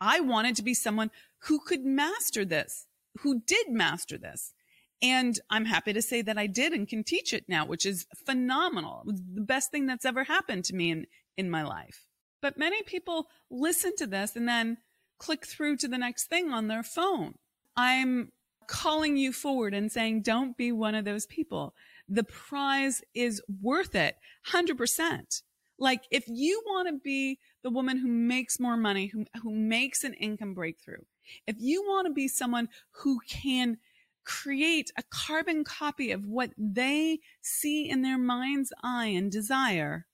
I 0.00 0.20
wanted 0.20 0.54
to 0.54 0.62
be 0.62 0.72
someone 0.72 1.10
who 1.46 1.58
could 1.58 1.84
master 1.84 2.44
this, 2.44 2.86
who 3.22 3.40
did 3.44 3.68
master 3.70 4.16
this. 4.16 4.54
And 5.02 5.36
I'm 5.50 5.64
happy 5.64 5.92
to 5.92 6.00
say 6.00 6.22
that 6.22 6.38
I 6.38 6.46
did 6.46 6.72
and 6.72 6.86
can 6.86 7.02
teach 7.02 7.32
it 7.32 7.46
now, 7.48 7.66
which 7.66 7.84
is 7.84 8.06
phenomenal. 8.24 9.02
The 9.04 9.40
best 9.40 9.72
thing 9.72 9.86
that's 9.86 10.04
ever 10.04 10.22
happened 10.22 10.64
to 10.66 10.76
me 10.76 10.92
in, 10.92 11.06
in 11.36 11.50
my 11.50 11.64
life. 11.64 12.06
But 12.40 12.56
many 12.56 12.84
people 12.84 13.26
listen 13.50 13.96
to 13.96 14.06
this 14.06 14.36
and 14.36 14.48
then 14.48 14.76
click 15.18 15.44
through 15.44 15.78
to 15.78 15.88
the 15.88 15.98
next 15.98 16.26
thing 16.26 16.52
on 16.52 16.68
their 16.68 16.84
phone. 16.84 17.34
I'm 17.76 18.30
calling 18.68 19.16
you 19.16 19.32
forward 19.32 19.74
and 19.74 19.90
saying, 19.90 20.22
don't 20.22 20.56
be 20.56 20.70
one 20.70 20.94
of 20.94 21.04
those 21.04 21.26
people. 21.26 21.74
The 22.08 22.22
prize 22.22 23.02
is 23.12 23.42
worth 23.60 23.96
it. 23.96 24.14
100%. 24.52 25.42
Like 25.80 26.04
if 26.10 26.24
you 26.28 26.62
want 26.66 26.88
to 26.88 27.00
be 27.02 27.38
the 27.64 27.70
woman 27.70 27.96
who 27.96 28.06
makes 28.06 28.60
more 28.60 28.76
money, 28.76 29.06
who, 29.06 29.24
who 29.42 29.52
makes 29.52 30.04
an 30.04 30.14
income 30.14 30.54
breakthrough, 30.54 31.02
if 31.46 31.56
you 31.58 31.82
want 31.82 32.06
to 32.06 32.12
be 32.12 32.28
someone 32.28 32.68
who 32.92 33.18
can 33.28 33.78
create 34.24 34.90
a 34.96 35.02
carbon 35.10 35.64
copy 35.64 36.12
of 36.12 36.26
what 36.26 36.50
they 36.56 37.18
see 37.40 37.88
in 37.88 38.02
their 38.02 38.18
mind's 38.18 38.72
eye 38.82 39.06
and 39.06 39.32
desire. 39.32 40.06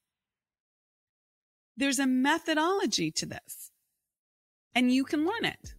There's 1.75 1.99
a 1.99 2.07
methodology 2.07 3.11
to 3.11 3.25
this, 3.25 3.71
and 4.73 4.91
you 4.91 5.03
can 5.03 5.25
learn 5.25 5.45
it. 5.45 5.75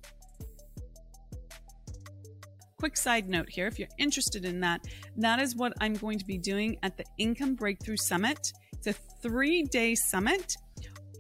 Quick 2.79 2.97
side 2.97 3.29
note 3.29 3.51
here 3.51 3.67
if 3.67 3.79
you're 3.81 3.89
interested 3.99 4.45
in 4.45 4.61
that, 4.61 4.85
that 5.17 5.41
is 5.41 5.57
what 5.57 5.73
I'm 5.81 5.95
going 5.95 6.21
to 6.21 6.25
be 6.25 6.39
doing 6.39 6.79
at 6.85 6.97
the 6.97 7.03
Income 7.19 7.57
Breakthrough 7.57 7.97
Summit. 7.97 8.53
It's 8.73 8.87
a 8.87 8.93
three 9.21 9.65
day 9.65 9.97
summit. 9.97 10.57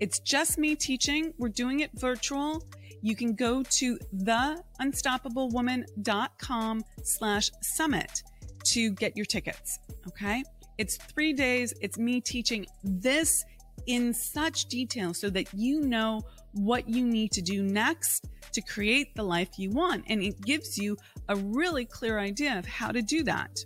It's 0.01 0.21
just 0.21 0.57
me 0.57 0.77
teaching. 0.77 1.35
We're 1.37 1.49
doing 1.49 1.81
it 1.81 1.90
virtual. 1.94 2.62
You 3.03 3.16
can 3.16 3.35
go 3.35 3.64
to 3.64 3.99
theunstoppablewoman.com 4.14 6.85
slash 7.03 7.51
summit 7.61 8.23
to 8.66 8.92
get 8.92 9.16
your 9.16 9.27
tickets. 9.27 9.81
Okay. 10.07 10.44
It's 10.79 10.97
three 10.97 11.33
days. 11.33 11.75
It's 11.81 11.99
me 11.99 12.21
teaching 12.21 12.66
this 12.85 13.44
in 13.87 14.12
such 14.12 14.67
detail 14.67 15.14
so 15.14 15.31
that 15.31 15.53
you 15.55 15.81
know 15.81 16.23
what 16.53 16.88
you 16.88 17.07
need 17.07 17.33
to 17.33 17.43
do 17.43 17.62
next 17.62 18.27
to 18.53 18.61
create 18.62 19.14
the 19.14 19.23
life 19.23 19.51
you 19.59 19.71
want. 19.71 20.05
And 20.09 20.23
it 20.23 20.41
gives 20.41 20.79
you 20.79 20.97
a 21.29 21.37
really 21.37 21.85
clear 21.85 22.19
idea 22.19 22.59
of 22.59 22.67
how 22.67 22.91
to 22.91 23.03
do 23.03 23.23
that. 23.25 23.59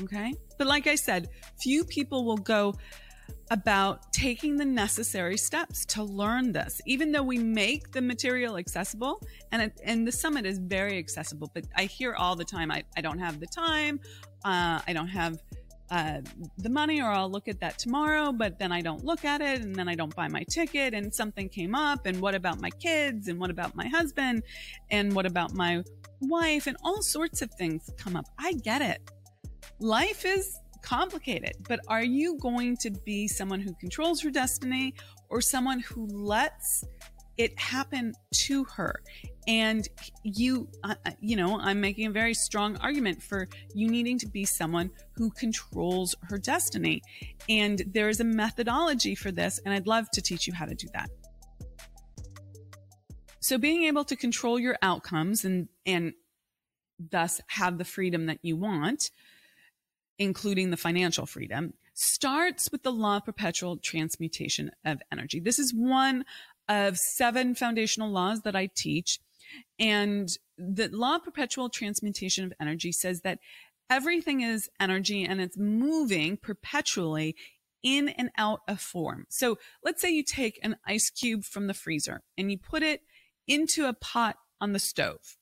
Okay. 0.00 0.34
But 0.58 0.66
like 0.66 0.86
I 0.86 0.94
said, 0.94 1.28
few 1.60 1.84
people 1.84 2.24
will 2.24 2.36
go 2.36 2.74
about 3.50 4.12
taking 4.12 4.56
the 4.56 4.64
necessary 4.64 5.36
steps 5.36 5.84
to 5.84 6.02
learn 6.02 6.52
this, 6.52 6.80
even 6.86 7.12
though 7.12 7.22
we 7.22 7.38
make 7.38 7.92
the 7.92 8.00
material 8.00 8.56
accessible 8.56 9.20
and, 9.52 9.62
it, 9.62 9.80
and 9.84 10.06
the 10.06 10.12
summit 10.12 10.46
is 10.46 10.58
very 10.58 10.98
accessible. 10.98 11.50
But 11.52 11.64
I 11.76 11.84
hear 11.84 12.14
all 12.14 12.36
the 12.36 12.44
time, 12.44 12.70
I, 12.70 12.84
I 12.96 13.00
don't 13.00 13.18
have 13.18 13.40
the 13.40 13.46
time. 13.46 14.00
Uh, 14.44 14.80
I 14.86 14.92
don't 14.92 15.08
have 15.08 15.42
uh, 15.94 16.20
the 16.58 16.68
money 16.68 17.00
or 17.00 17.06
I'll 17.06 17.30
look 17.30 17.46
at 17.46 17.60
that 17.60 17.78
tomorrow, 17.78 18.32
but 18.32 18.58
then 18.58 18.72
I 18.72 18.80
don't 18.80 19.04
look 19.04 19.24
at 19.24 19.40
it 19.40 19.60
and 19.60 19.76
then 19.76 19.88
I 19.88 19.94
don't 19.94 20.14
buy 20.16 20.26
my 20.26 20.42
ticket 20.50 20.92
and 20.92 21.14
something 21.14 21.48
came 21.48 21.72
up. 21.72 22.06
And 22.06 22.20
what 22.20 22.34
about 22.34 22.60
my 22.60 22.70
kids? 22.70 23.28
And 23.28 23.38
what 23.38 23.48
about 23.48 23.76
my 23.76 23.86
husband? 23.86 24.42
And 24.90 25.12
what 25.12 25.24
about 25.24 25.54
my 25.54 25.84
wife? 26.20 26.66
And 26.66 26.76
all 26.82 27.00
sorts 27.00 27.42
of 27.42 27.50
things 27.52 27.88
come 27.96 28.16
up. 28.16 28.24
I 28.40 28.54
get 28.54 28.82
it. 28.82 29.08
Life 29.78 30.24
is 30.24 30.58
complicated, 30.82 31.52
but 31.68 31.78
are 31.86 32.02
you 32.02 32.38
going 32.38 32.76
to 32.78 32.90
be 32.90 33.28
someone 33.28 33.60
who 33.60 33.72
controls 33.74 34.20
her 34.22 34.30
destiny 34.30 34.94
or 35.28 35.40
someone 35.40 35.78
who 35.78 36.08
lets 36.08 36.84
it 37.36 37.56
happen 37.56 38.14
to 38.46 38.64
her? 38.64 39.00
And 39.46 39.88
you 40.22 40.68
uh, 40.82 40.94
you 41.20 41.36
know 41.36 41.58
i'm 41.60 41.80
making 41.80 42.06
a 42.06 42.10
very 42.10 42.34
strong 42.34 42.76
argument 42.78 43.22
for 43.22 43.48
you 43.74 43.88
needing 43.88 44.18
to 44.18 44.26
be 44.26 44.44
someone 44.44 44.90
who 45.12 45.30
controls 45.30 46.14
her 46.22 46.38
destiny 46.38 47.02
and 47.48 47.82
there 47.92 48.08
is 48.08 48.20
a 48.20 48.24
methodology 48.24 49.14
for 49.14 49.30
this 49.30 49.60
and 49.64 49.74
i'd 49.74 49.86
love 49.86 50.10
to 50.10 50.20
teach 50.20 50.46
you 50.46 50.52
how 50.52 50.64
to 50.64 50.74
do 50.74 50.86
that 50.94 51.10
so 53.40 53.58
being 53.58 53.84
able 53.84 54.04
to 54.04 54.16
control 54.16 54.58
your 54.58 54.76
outcomes 54.82 55.44
and 55.44 55.68
and 55.86 56.12
thus 57.10 57.40
have 57.48 57.78
the 57.78 57.84
freedom 57.84 58.26
that 58.26 58.38
you 58.42 58.56
want 58.56 59.10
including 60.18 60.70
the 60.70 60.76
financial 60.76 61.26
freedom 61.26 61.74
starts 61.92 62.70
with 62.72 62.82
the 62.82 62.92
law 62.92 63.18
of 63.18 63.24
perpetual 63.24 63.76
transmutation 63.76 64.70
of 64.84 65.00
energy 65.12 65.40
this 65.40 65.58
is 65.58 65.74
one 65.74 66.24
of 66.68 66.96
seven 66.96 67.54
foundational 67.54 68.10
laws 68.10 68.42
that 68.42 68.56
I 68.56 68.66
teach. 68.74 69.18
And 69.78 70.28
the 70.56 70.88
law 70.88 71.16
of 71.16 71.24
perpetual 71.24 71.68
transmutation 71.68 72.44
of 72.44 72.52
energy 72.60 72.92
says 72.92 73.22
that 73.22 73.38
everything 73.90 74.40
is 74.40 74.68
energy 74.80 75.24
and 75.24 75.40
it's 75.40 75.58
moving 75.58 76.36
perpetually 76.36 77.36
in 77.82 78.08
and 78.08 78.30
out 78.38 78.60
of 78.66 78.80
form. 78.80 79.26
So 79.28 79.58
let's 79.84 80.00
say 80.00 80.10
you 80.10 80.24
take 80.24 80.58
an 80.62 80.76
ice 80.86 81.10
cube 81.10 81.44
from 81.44 81.66
the 81.66 81.74
freezer 81.74 82.22
and 82.38 82.50
you 82.50 82.58
put 82.58 82.82
it 82.82 83.02
into 83.46 83.86
a 83.86 83.92
pot 83.92 84.36
on 84.60 84.72
the 84.72 84.78
stove. 84.78 85.36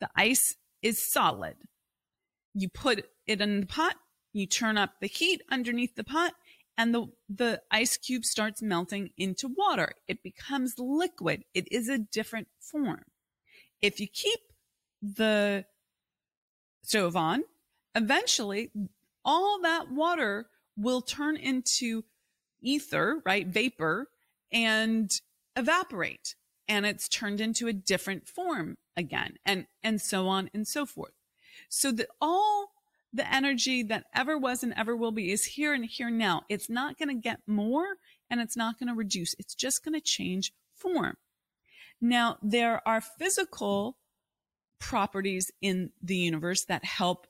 The 0.00 0.10
ice 0.14 0.54
is 0.82 1.02
solid. 1.02 1.56
You 2.54 2.68
put 2.68 3.06
it 3.26 3.40
in 3.40 3.60
the 3.60 3.66
pot, 3.66 3.96
you 4.32 4.46
turn 4.46 4.76
up 4.76 4.94
the 5.00 5.06
heat 5.06 5.40
underneath 5.50 5.94
the 5.94 6.04
pot, 6.04 6.34
and 6.76 6.94
the, 6.94 7.06
the 7.28 7.62
ice 7.70 7.96
cube 7.96 8.24
starts 8.24 8.60
melting 8.60 9.10
into 9.16 9.48
water. 9.48 9.92
It 10.08 10.22
becomes 10.22 10.74
liquid. 10.78 11.44
It 11.54 11.70
is 11.70 11.88
a 11.88 11.98
different 11.98 12.48
form. 12.60 13.04
If 13.82 13.98
you 14.00 14.06
keep 14.06 14.38
the 15.02 15.66
stove 16.82 17.16
on, 17.16 17.42
eventually 17.94 18.70
all 19.24 19.60
that 19.62 19.90
water 19.90 20.46
will 20.76 21.02
turn 21.02 21.36
into 21.36 22.04
ether, 22.60 23.20
right? 23.24 23.46
Vapor 23.46 24.08
and 24.52 25.10
evaporate. 25.56 26.36
And 26.68 26.86
it's 26.86 27.08
turned 27.08 27.40
into 27.40 27.66
a 27.66 27.72
different 27.72 28.28
form 28.28 28.78
again 28.96 29.36
and, 29.44 29.66
and 29.82 30.00
so 30.00 30.28
on 30.28 30.48
and 30.54 30.66
so 30.66 30.86
forth. 30.86 31.12
So 31.68 31.90
that 31.92 32.08
all 32.20 32.72
the 33.12 33.30
energy 33.30 33.82
that 33.82 34.06
ever 34.14 34.38
was 34.38 34.62
and 34.62 34.72
ever 34.74 34.96
will 34.96 35.12
be 35.12 35.32
is 35.32 35.44
here 35.44 35.74
and 35.74 35.84
here 35.84 36.08
now. 36.08 36.42
It's 36.48 36.70
not 36.70 36.98
going 36.98 37.08
to 37.08 37.14
get 37.14 37.40
more 37.46 37.96
and 38.30 38.40
it's 38.40 38.56
not 38.56 38.78
going 38.78 38.88
to 38.88 38.94
reduce. 38.94 39.34
It's 39.38 39.54
just 39.54 39.84
going 39.84 39.94
to 39.94 40.00
change 40.00 40.52
form. 40.74 41.16
Now, 42.02 42.36
there 42.42 42.86
are 42.86 43.00
physical 43.00 43.96
properties 44.80 45.52
in 45.62 45.92
the 46.02 46.16
universe 46.16 46.64
that 46.64 46.84
help 46.84 47.28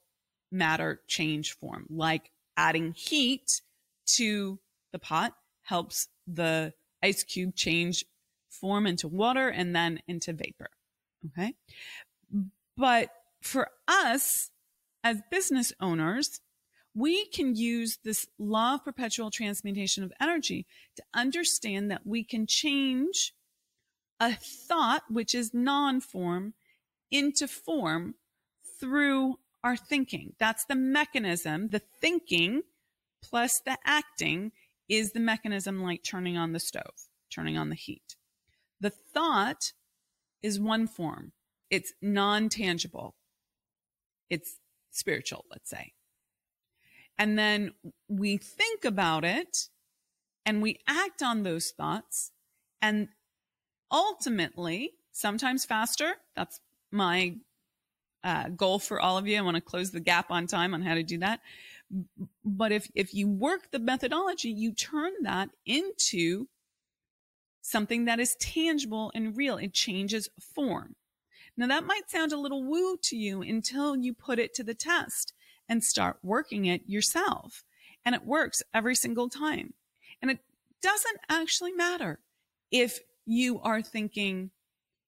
matter 0.50 1.02
change 1.06 1.52
form, 1.52 1.86
like 1.90 2.30
adding 2.56 2.92
heat 2.96 3.60
to 4.16 4.58
the 4.92 4.98
pot 4.98 5.34
helps 5.62 6.08
the 6.26 6.72
ice 7.02 7.22
cube 7.22 7.54
change 7.54 8.04
form 8.48 8.86
into 8.86 9.08
water 9.08 9.48
and 9.48 9.76
then 9.76 10.00
into 10.08 10.32
vapor. 10.32 10.70
Okay. 11.26 11.54
But 12.76 13.10
for 13.42 13.68
us 13.86 14.50
as 15.04 15.20
business 15.30 15.72
owners, 15.80 16.40
we 16.94 17.26
can 17.26 17.56
use 17.56 17.98
this 18.04 18.26
law 18.38 18.74
of 18.74 18.84
perpetual 18.84 19.30
transmutation 19.30 20.02
of 20.04 20.12
energy 20.20 20.66
to 20.96 21.02
understand 21.14 21.90
that 21.90 22.06
we 22.06 22.24
can 22.24 22.46
change 22.46 23.34
a 24.20 24.34
thought, 24.34 25.04
which 25.08 25.34
is 25.34 25.52
non 25.52 26.00
form, 26.00 26.54
into 27.10 27.46
form 27.46 28.14
through 28.80 29.38
our 29.64 29.76
thinking. 29.76 30.34
That's 30.38 30.64
the 30.64 30.74
mechanism. 30.74 31.68
The 31.68 31.82
thinking 32.00 32.62
plus 33.22 33.60
the 33.60 33.78
acting 33.84 34.52
is 34.88 35.12
the 35.12 35.20
mechanism 35.20 35.82
like 35.82 36.02
turning 36.02 36.36
on 36.36 36.52
the 36.52 36.60
stove, 36.60 37.08
turning 37.30 37.56
on 37.56 37.68
the 37.68 37.76
heat. 37.76 38.16
The 38.80 38.90
thought 38.90 39.72
is 40.42 40.58
one 40.58 40.86
form. 40.86 41.32
It's 41.70 41.92
non 42.02 42.48
tangible. 42.48 43.14
It's 44.28 44.58
spiritual, 44.90 45.44
let's 45.50 45.70
say. 45.70 45.92
And 47.18 47.38
then 47.38 47.72
we 48.08 48.36
think 48.36 48.84
about 48.84 49.24
it 49.24 49.68
and 50.44 50.60
we 50.60 50.80
act 50.88 51.22
on 51.22 51.42
those 51.42 51.70
thoughts 51.70 52.32
and 52.80 53.08
ultimately, 53.92 54.94
sometimes 55.12 55.64
faster. 55.64 56.14
That's 56.34 56.60
my 56.90 57.36
uh, 58.24 58.48
goal 58.48 58.78
for 58.78 59.00
all 59.00 59.18
of 59.18 59.26
you. 59.26 59.38
I 59.38 59.42
want 59.42 59.56
to 59.56 59.60
close 59.60 59.90
the 59.90 60.00
gap 60.00 60.30
on 60.30 60.46
time 60.46 60.74
on 60.74 60.82
how 60.82 60.94
to 60.94 61.02
do 61.02 61.18
that. 61.18 61.40
But 62.44 62.72
if, 62.72 62.90
if 62.94 63.14
you 63.14 63.28
work 63.28 63.70
the 63.70 63.78
methodology, 63.78 64.48
you 64.48 64.72
turn 64.72 65.12
that 65.22 65.50
into 65.66 66.46
something 67.60 68.06
that 68.06 68.18
is 68.18 68.34
tangible 68.36 69.12
and 69.14 69.36
real. 69.36 69.56
It 69.58 69.74
changes 69.74 70.28
form. 70.40 70.96
Now 71.56 71.66
that 71.66 71.84
might 71.84 72.10
sound 72.10 72.32
a 72.32 72.38
little 72.38 72.64
woo 72.64 72.96
to 73.02 73.16
you 73.16 73.42
until 73.42 73.96
you 73.96 74.14
put 74.14 74.38
it 74.38 74.54
to 74.54 74.64
the 74.64 74.74
test 74.74 75.34
and 75.68 75.84
start 75.84 76.18
working 76.22 76.64
it 76.64 76.82
yourself. 76.88 77.62
And 78.04 78.14
it 78.14 78.24
works 78.24 78.62
every 78.72 78.94
single 78.94 79.28
time. 79.28 79.74
And 80.20 80.30
it 80.30 80.38
doesn't 80.80 81.18
actually 81.28 81.72
matter 81.72 82.18
if 82.70 83.00
you 83.26 83.60
are 83.60 83.82
thinking 83.82 84.50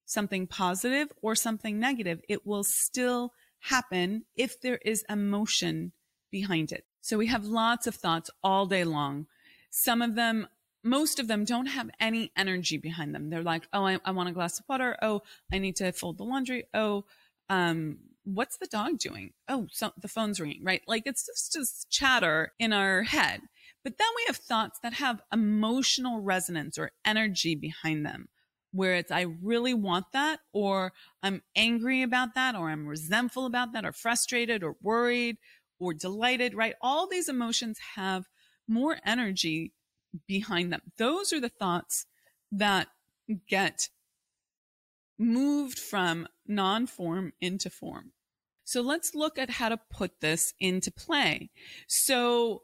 something 0.06 0.46
positive 0.46 1.12
or 1.22 1.34
something 1.34 1.78
negative, 1.78 2.20
it 2.28 2.46
will 2.46 2.64
still 2.64 3.32
happen 3.60 4.24
if 4.36 4.60
there 4.60 4.78
is 4.84 5.04
emotion 5.08 5.92
behind 6.30 6.72
it. 6.72 6.84
So 7.00 7.18
we 7.18 7.26
have 7.28 7.44
lots 7.44 7.86
of 7.86 7.94
thoughts 7.94 8.30
all 8.42 8.66
day 8.66 8.84
long. 8.84 9.26
Some 9.70 10.02
of 10.02 10.14
them, 10.14 10.48
most 10.82 11.18
of 11.18 11.28
them 11.28 11.44
don't 11.44 11.66
have 11.66 11.90
any 11.98 12.30
energy 12.36 12.76
behind 12.76 13.14
them. 13.14 13.30
They're 13.30 13.42
like, 13.42 13.66
oh, 13.72 13.86
I, 13.86 13.98
I 14.04 14.10
want 14.10 14.28
a 14.28 14.32
glass 14.32 14.58
of 14.58 14.66
water. 14.68 14.96
Oh, 15.00 15.22
I 15.52 15.58
need 15.58 15.76
to 15.76 15.92
fold 15.92 16.18
the 16.18 16.24
laundry. 16.24 16.64
Oh, 16.74 17.04
um, 17.48 17.98
what's 18.24 18.56
the 18.58 18.66
dog 18.66 18.98
doing? 18.98 19.32
Oh, 19.48 19.66
so 19.70 19.92
the 19.98 20.08
phone's 20.08 20.40
ringing, 20.40 20.64
right? 20.64 20.82
Like 20.86 21.04
it's 21.06 21.26
just, 21.26 21.52
just 21.52 21.90
chatter 21.90 22.52
in 22.58 22.72
our 22.72 23.02
head. 23.02 23.40
But 23.84 23.98
then 23.98 24.08
we 24.16 24.24
have 24.26 24.36
thoughts 24.38 24.78
that 24.82 24.94
have 24.94 25.20
emotional 25.32 26.20
resonance 26.20 26.78
or 26.78 26.92
energy 27.04 27.54
behind 27.54 28.04
them. 28.06 28.28
where 28.72 28.96
it's, 28.96 29.12
I 29.12 29.22
really 29.42 29.72
want 29.72 30.06
that, 30.12 30.40
or 30.52 30.92
I'm 31.22 31.42
angry 31.54 32.02
about 32.02 32.34
that, 32.34 32.56
or 32.56 32.70
I'm 32.70 32.86
resentful 32.88 33.46
about 33.46 33.72
that, 33.72 33.84
or 33.84 33.92
frustrated, 33.92 34.64
or 34.64 34.76
worried, 34.82 35.36
or 35.78 35.94
delighted, 35.94 36.54
right? 36.54 36.74
All 36.82 37.06
these 37.08 37.28
emotions 37.28 37.78
have 37.94 38.24
more 38.66 38.98
energy 39.06 39.72
behind 40.26 40.72
them. 40.72 40.80
Those 40.98 41.32
are 41.32 41.40
the 41.40 41.48
thoughts 41.48 42.06
that 42.50 42.88
get 43.48 43.90
moved 45.18 45.78
from 45.78 46.26
non 46.46 46.86
form 46.86 47.32
into 47.40 47.70
form. 47.70 48.12
So 48.64 48.80
let's 48.80 49.14
look 49.14 49.38
at 49.38 49.50
how 49.50 49.68
to 49.68 49.78
put 49.90 50.20
this 50.20 50.52
into 50.58 50.90
play. 50.90 51.50
So 51.86 52.62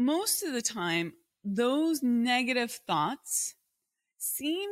most 0.00 0.42
of 0.42 0.54
the 0.54 0.62
time, 0.62 1.12
those 1.44 2.02
negative 2.02 2.72
thoughts 2.86 3.54
seem 4.16 4.70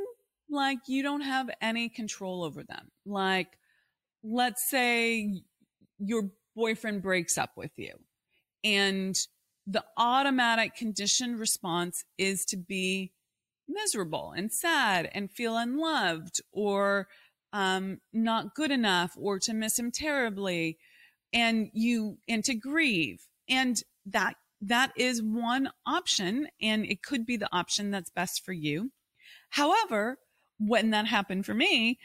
like 0.51 0.79
you 0.87 1.03
don't 1.03 1.21
have 1.21 1.51
any 1.61 1.91
control 1.91 2.43
over 2.43 2.64
them. 2.64 2.91
Like, 3.05 3.59
let's 4.23 4.69
say 4.69 5.43
your 5.99 6.31
boyfriend 6.57 7.03
breaks 7.03 7.37
up 7.37 7.51
with 7.57 7.73
you 7.77 7.93
and 8.64 9.17
the 9.67 9.85
automatic 9.99 10.75
conditioned 10.75 11.38
response 11.38 12.05
is 12.17 12.47
to 12.47 12.57
be 12.57 13.12
miserable 13.69 14.33
and 14.35 14.51
sad 14.51 15.11
and 15.12 15.31
feel 15.31 15.59
unloved 15.59 16.41
or 16.53 17.07
um, 17.53 17.99
not 18.14 18.55
good 18.55 18.71
enough 18.71 19.12
or 19.19 19.38
to 19.41 19.53
miss 19.53 19.79
him 19.79 19.91
terribly 19.93 20.79
and 21.35 21.69
you 21.75 22.17
and 22.27 22.43
to 22.45 22.55
grieve 22.55 23.27
and 23.47 23.83
that 24.07 24.35
that 24.61 24.92
is 24.97 25.23
one 25.23 25.71
option 25.87 26.49
and 26.61 26.85
it 26.85 27.03
could 27.03 27.25
be 27.25 27.37
the 27.37 27.49
option 27.53 27.90
that's 27.90 28.11
best 28.11 28.44
for 28.44 28.53
you 28.53 28.90
however 29.51 30.18
when 30.59 30.90
that 30.90 31.07
happened 31.07 31.47
for 31.47 31.55
me 31.55 31.99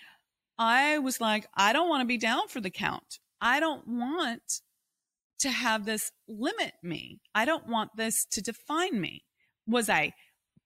i 0.57 0.97
was 0.99 1.19
like 1.19 1.47
i 1.55 1.73
don't 1.73 1.89
want 1.89 2.01
to 2.01 2.07
be 2.07 2.17
down 2.17 2.47
for 2.47 2.61
the 2.61 2.69
count 2.69 3.19
i 3.41 3.59
don't 3.59 3.87
want 3.87 4.61
to 5.43 5.49
have 5.49 5.85
this 5.85 6.09
limit 6.25 6.73
me. 6.81 7.19
I 7.35 7.43
don't 7.43 7.67
want 7.67 7.91
this 7.97 8.25
to 8.31 8.41
define 8.41 8.99
me. 8.99 9.25
Was 9.67 9.89
I 9.89 10.13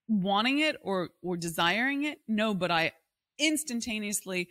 wanting 0.08 0.60
it 0.60 0.76
or 0.84 1.10
or 1.24 1.36
desiring 1.36 2.04
it? 2.04 2.20
No, 2.28 2.54
but 2.54 2.70
I 2.70 2.92
instantaneously 3.40 4.48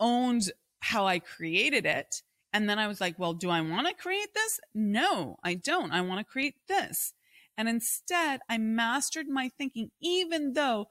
owned 0.00 0.50
how 0.80 1.06
I 1.06 1.20
created 1.20 1.86
it. 1.86 2.22
And 2.52 2.68
then 2.68 2.78
I 2.78 2.88
was 2.88 3.00
like, 3.00 3.18
well, 3.18 3.32
do 3.32 3.48
I 3.50 3.60
want 3.60 3.86
to 3.86 3.94
create 3.94 4.34
this? 4.34 4.60
No, 4.74 5.38
I 5.44 5.54
don't. 5.54 5.92
I 5.92 6.00
want 6.00 6.18
to 6.18 6.32
create 6.32 6.56
this. 6.68 7.14
And 7.56 7.68
instead, 7.68 8.40
I 8.48 8.58
mastered 8.58 9.28
my 9.28 9.50
thinking, 9.56 9.90
even 10.00 10.54
though 10.54 10.88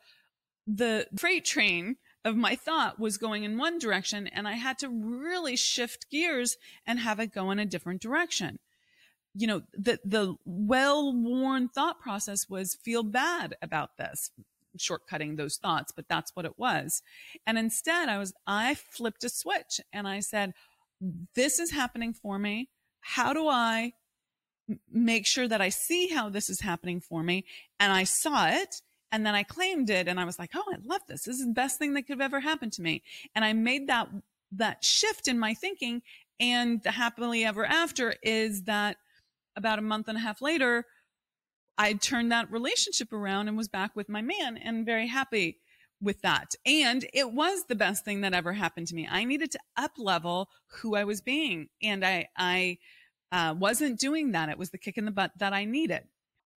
the 0.68 1.08
freight 1.18 1.46
train 1.46 1.98
of 2.24 2.36
my 2.36 2.56
thought 2.56 3.00
was 3.00 3.18
going 3.18 3.44
in 3.44 3.58
one 3.58 3.80
direction 3.80 4.28
and 4.28 4.48
I 4.48 4.54
had 4.54 4.78
to 4.80 4.90
really 4.90 5.56
shift 5.56 6.10
gears 6.12 6.58
and 6.86 7.00
have 7.00 7.20
it 7.20 7.34
go 7.34 7.50
in 7.50 7.60
a 7.60 7.66
different 7.66 8.02
direction. 8.02 8.60
You 9.34 9.48
know, 9.48 9.62
the, 9.74 10.00
the 10.04 10.36
well-worn 10.46 11.70
thought 11.70 12.00
process 12.00 12.50
was 12.50 12.76
feel 12.76 13.04
bad 13.04 13.56
about 13.62 13.98
this, 13.98 14.32
shortcutting 14.78 15.38
those 15.38 15.58
thoughts, 15.58 15.92
but 15.96 16.08
that's 16.08 16.36
what 16.36 16.46
it 16.46 16.58
was. 16.58 17.02
And 17.48 17.58
instead 17.58 18.10
I 18.10 18.18
was, 18.18 18.34
I 18.46 18.76
flipped 18.76 19.24
a 19.24 19.30
switch 19.30 19.80
and 19.94 20.08
I 20.08 20.20
said, 20.20 20.54
this 21.36 21.60
is 21.60 21.72
happening 21.72 22.14
for 22.14 22.38
me. 22.40 22.70
How 23.02 23.34
do 23.34 23.48
I 23.48 23.94
make 24.92 25.26
sure 25.26 25.48
that 25.48 25.62
I 25.62 25.70
see 25.70 26.08
how 26.08 26.30
this 26.30 26.50
is 26.50 26.62
happening 26.62 27.00
for 27.00 27.24
me? 27.24 27.46
And 27.80 27.92
I 27.92 28.04
saw 28.04 28.48
it 28.48 28.82
and 29.12 29.26
then 29.26 29.36
I 29.36 29.44
claimed 29.44 29.90
it 29.90 30.08
and 30.08 30.20
I 30.20 30.26
was 30.26 30.38
like, 30.38 30.52
oh, 30.56 30.64
I 30.72 30.78
love 30.84 31.02
this. 31.08 31.24
This 31.24 31.40
is 31.40 31.46
the 31.46 31.54
best 31.54 31.80
thing 31.80 31.94
that 31.94 32.04
could 32.04 32.20
have 32.20 32.22
ever 32.22 32.40
happened 32.40 32.74
to 32.74 32.82
me. 32.82 33.04
And 33.36 33.44
I 33.44 33.54
made 33.54 33.88
that, 33.88 34.10
that 34.52 34.84
shift 34.84 35.28
in 35.28 35.40
my 35.40 35.54
thinking. 35.54 36.02
And 36.40 36.82
the 36.84 36.92
happily 36.92 37.44
ever 37.44 37.66
after 37.66 38.16
is 38.24 38.64
that 38.64 38.98
about 39.56 39.80
a 39.80 39.84
month 39.84 40.08
and 40.08 40.18
a 40.18 40.22
half 40.22 40.42
later, 40.42 40.86
I 41.78 41.94
turned 41.94 42.32
that 42.32 42.52
relationship 42.52 43.12
around 43.14 43.48
and 43.48 43.58
was 43.58 43.68
back 43.68 43.96
with 43.96 44.10
my 44.10 44.22
man 44.22 44.58
and 44.58 44.86
very 44.86 45.08
happy 45.08 45.60
with 46.02 46.22
that. 46.22 46.56
And 46.66 47.06
it 47.14 47.32
was 47.32 47.66
the 47.68 47.76
best 47.76 48.06
thing 48.06 48.22
that 48.22 48.34
ever 48.34 48.54
happened 48.54 48.88
to 48.88 48.96
me. 48.96 49.08
I 49.10 49.24
needed 49.24 49.52
to 49.52 49.60
up 49.76 49.92
level 49.98 50.50
who 50.82 50.96
I 50.96 51.04
was 51.04 51.22
being. 51.22 51.68
And 51.82 52.06
I, 52.06 52.28
I, 52.38 52.78
uh, 53.32 53.54
wasn't 53.58 54.00
doing 54.00 54.32
that. 54.32 54.50
It 54.50 54.58
was 54.58 54.72
the 54.72 54.78
kick 54.78 54.98
in 54.98 55.06
the 55.06 55.12
butt 55.12 55.32
that 55.38 55.54
I 55.54 55.66
needed. 55.66 56.04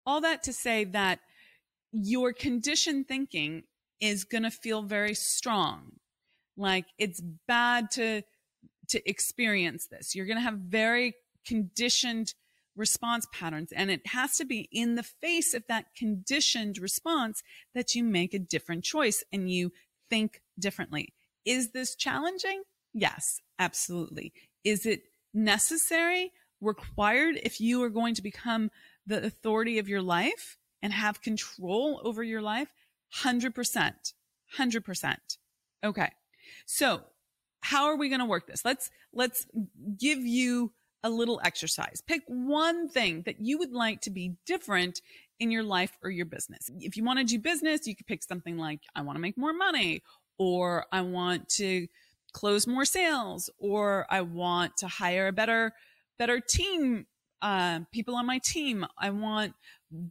All 0.05 0.21
that 0.21 0.43
to 0.43 0.53
say 0.53 0.85
that 0.85 1.19
your 1.91 2.33
conditioned 2.33 3.07
thinking 3.07 3.63
is 3.99 4.23
going 4.23 4.43
to 4.43 4.51
feel 4.51 4.81
very 4.81 5.13
strong. 5.13 5.93
Like 6.57 6.85
it's 6.97 7.21
bad 7.47 7.91
to, 7.91 8.23
to 8.89 9.09
experience 9.09 9.87
this. 9.87 10.15
You're 10.15 10.25
going 10.25 10.37
to 10.37 10.43
have 10.43 10.57
very 10.59 11.13
conditioned 11.45 12.33
response 12.75 13.27
patterns. 13.31 13.71
And 13.71 13.91
it 13.91 14.07
has 14.07 14.37
to 14.37 14.45
be 14.45 14.67
in 14.71 14.95
the 14.95 15.03
face 15.03 15.53
of 15.53 15.63
that 15.67 15.85
conditioned 15.95 16.77
response 16.77 17.43
that 17.73 17.95
you 17.95 18.03
make 18.03 18.33
a 18.33 18.39
different 18.39 18.83
choice 18.83 19.23
and 19.31 19.51
you 19.51 19.71
think 20.09 20.41
differently. 20.57 21.13
Is 21.45 21.71
this 21.71 21.95
challenging? 21.95 22.63
Yes, 22.93 23.39
absolutely. 23.59 24.33
Is 24.63 24.85
it 24.85 25.03
necessary, 25.33 26.31
required 26.61 27.39
if 27.43 27.59
you 27.59 27.83
are 27.83 27.89
going 27.89 28.15
to 28.15 28.21
become 28.21 28.71
the 29.05 29.23
authority 29.23 29.79
of 29.79 29.89
your 29.89 30.01
life? 30.01 30.57
and 30.83 30.93
have 30.93 31.21
control 31.21 32.01
over 32.03 32.21
your 32.21 32.41
life? 32.41 32.71
100%. 33.23 34.13
100%. 34.59 35.15
Okay. 35.83 36.09
So 36.67 37.01
how 37.61 37.85
are 37.85 37.95
we 37.95 38.09
going 38.09 38.19
to 38.19 38.25
work 38.25 38.45
this? 38.45 38.63
Let's, 38.63 38.91
let's 39.13 39.47
give 39.97 40.19
you 40.19 40.73
a 41.03 41.09
little 41.09 41.41
exercise. 41.43 42.01
Pick 42.05 42.23
one 42.27 42.87
thing 42.87 43.23
that 43.25 43.41
you 43.41 43.57
would 43.57 43.73
like 43.73 44.01
to 44.01 44.09
be 44.09 44.35
different 44.45 45.01
in 45.39 45.51
your 45.51 45.63
life 45.63 45.97
or 46.03 46.09
your 46.09 46.25
business. 46.25 46.69
If 46.79 46.95
you 46.95 47.03
want 47.03 47.19
to 47.19 47.25
do 47.25 47.39
business, 47.39 47.85
you 47.85 47.95
could 47.95 48.07
pick 48.07 48.23
something 48.23 48.57
like, 48.57 48.79
I 48.95 49.01
want 49.01 49.17
to 49.17 49.21
make 49.21 49.37
more 49.37 49.53
money, 49.53 50.03
or 50.37 50.85
I 50.91 51.01
want 51.01 51.49
to 51.49 51.87
close 52.31 52.65
more 52.65 52.85
sales, 52.85 53.49
or 53.59 54.05
I 54.09 54.21
want 54.21 54.77
to 54.77 54.87
hire 54.87 55.27
a 55.27 55.33
better, 55.33 55.73
better 56.17 56.39
team, 56.39 57.05
uh, 57.41 57.81
people 57.91 58.15
on 58.15 58.25
my 58.25 58.39
team. 58.39 58.85
I 58.97 59.09
want 59.09 59.53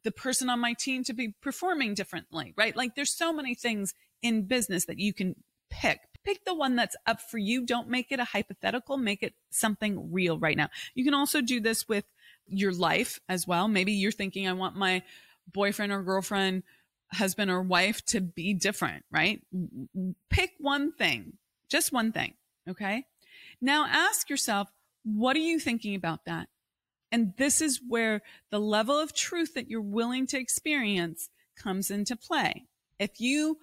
the 0.04 0.12
person 0.12 0.48
on 0.50 0.60
my 0.60 0.74
team 0.74 1.02
to 1.04 1.14
be 1.14 1.34
performing 1.40 1.94
differently, 1.94 2.52
right? 2.56 2.76
Like 2.76 2.94
there's 2.94 3.14
so 3.14 3.32
many 3.32 3.54
things 3.54 3.94
in 4.22 4.42
business 4.42 4.84
that 4.84 4.98
you 4.98 5.12
can 5.12 5.34
pick. 5.70 6.00
Pick 6.24 6.44
the 6.44 6.54
one 6.54 6.76
that's 6.76 6.96
up 7.06 7.20
for 7.20 7.38
you. 7.38 7.64
Don't 7.64 7.88
make 7.88 8.12
it 8.12 8.20
a 8.20 8.24
hypothetical. 8.24 8.96
Make 8.96 9.22
it 9.22 9.34
something 9.50 10.12
real 10.12 10.38
right 10.38 10.56
now. 10.56 10.68
You 10.94 11.04
can 11.04 11.14
also 11.14 11.40
do 11.40 11.60
this 11.60 11.88
with 11.88 12.04
your 12.46 12.72
life 12.72 13.20
as 13.28 13.46
well. 13.46 13.68
Maybe 13.68 13.92
you're 13.92 14.12
thinking, 14.12 14.46
I 14.46 14.52
want 14.52 14.76
my 14.76 15.02
boyfriend 15.52 15.92
or 15.92 16.02
girlfriend, 16.02 16.62
husband 17.12 17.50
or 17.50 17.62
wife 17.62 18.04
to 18.06 18.20
be 18.20 18.54
different, 18.54 19.04
right? 19.10 19.42
Pick 20.30 20.52
one 20.58 20.92
thing, 20.92 21.34
just 21.68 21.92
one 21.92 22.12
thing. 22.12 22.34
Okay. 22.68 23.04
Now 23.60 23.86
ask 23.86 24.30
yourself, 24.30 24.68
what 25.04 25.36
are 25.36 25.40
you 25.40 25.58
thinking 25.58 25.94
about 25.94 26.24
that? 26.26 26.48
And 27.10 27.34
this 27.36 27.60
is 27.60 27.80
where 27.86 28.22
the 28.50 28.58
level 28.58 28.98
of 28.98 29.12
truth 29.12 29.54
that 29.54 29.68
you're 29.68 29.80
willing 29.80 30.26
to 30.28 30.38
experience 30.38 31.28
comes 31.56 31.90
into 31.90 32.16
play. 32.16 32.64
If 32.98 33.20
you 33.20 33.58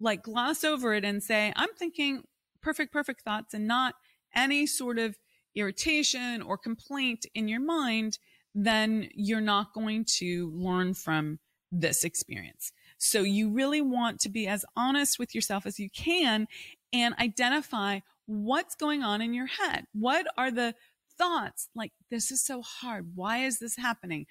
like 0.00 0.22
gloss 0.22 0.64
over 0.64 0.94
it 0.94 1.04
and 1.04 1.22
say, 1.22 1.52
I'm 1.56 1.72
thinking 1.78 2.24
perfect, 2.62 2.92
perfect 2.92 3.22
thoughts 3.22 3.54
and 3.54 3.66
not 3.66 3.94
any 4.34 4.66
sort 4.66 4.98
of 4.98 5.16
irritation 5.54 6.42
or 6.42 6.58
complaint 6.58 7.26
in 7.34 7.48
your 7.48 7.60
mind, 7.60 8.18
then 8.54 9.08
you're 9.14 9.40
not 9.40 9.72
going 9.72 10.04
to 10.04 10.50
learn 10.54 10.94
from 10.94 11.38
this 11.72 12.04
experience. 12.04 12.72
So 12.98 13.22
you 13.22 13.50
really 13.50 13.80
want 13.80 14.20
to 14.20 14.28
be 14.28 14.46
as 14.46 14.64
honest 14.76 15.18
with 15.18 15.34
yourself 15.34 15.66
as 15.66 15.78
you 15.78 15.90
can 15.90 16.46
and 16.92 17.14
identify 17.18 18.00
what's 18.26 18.74
going 18.74 19.02
on 19.02 19.20
in 19.20 19.34
your 19.34 19.46
head. 19.46 19.86
What 19.92 20.26
are 20.36 20.50
the 20.50 20.74
thoughts 21.18 21.68
like, 21.74 21.92
this 22.10 22.30
is 22.30 22.44
so 22.44 22.62
hard. 22.62 23.12
Why 23.14 23.38
is 23.38 23.58
this 23.58 23.76
happening? 23.76 24.26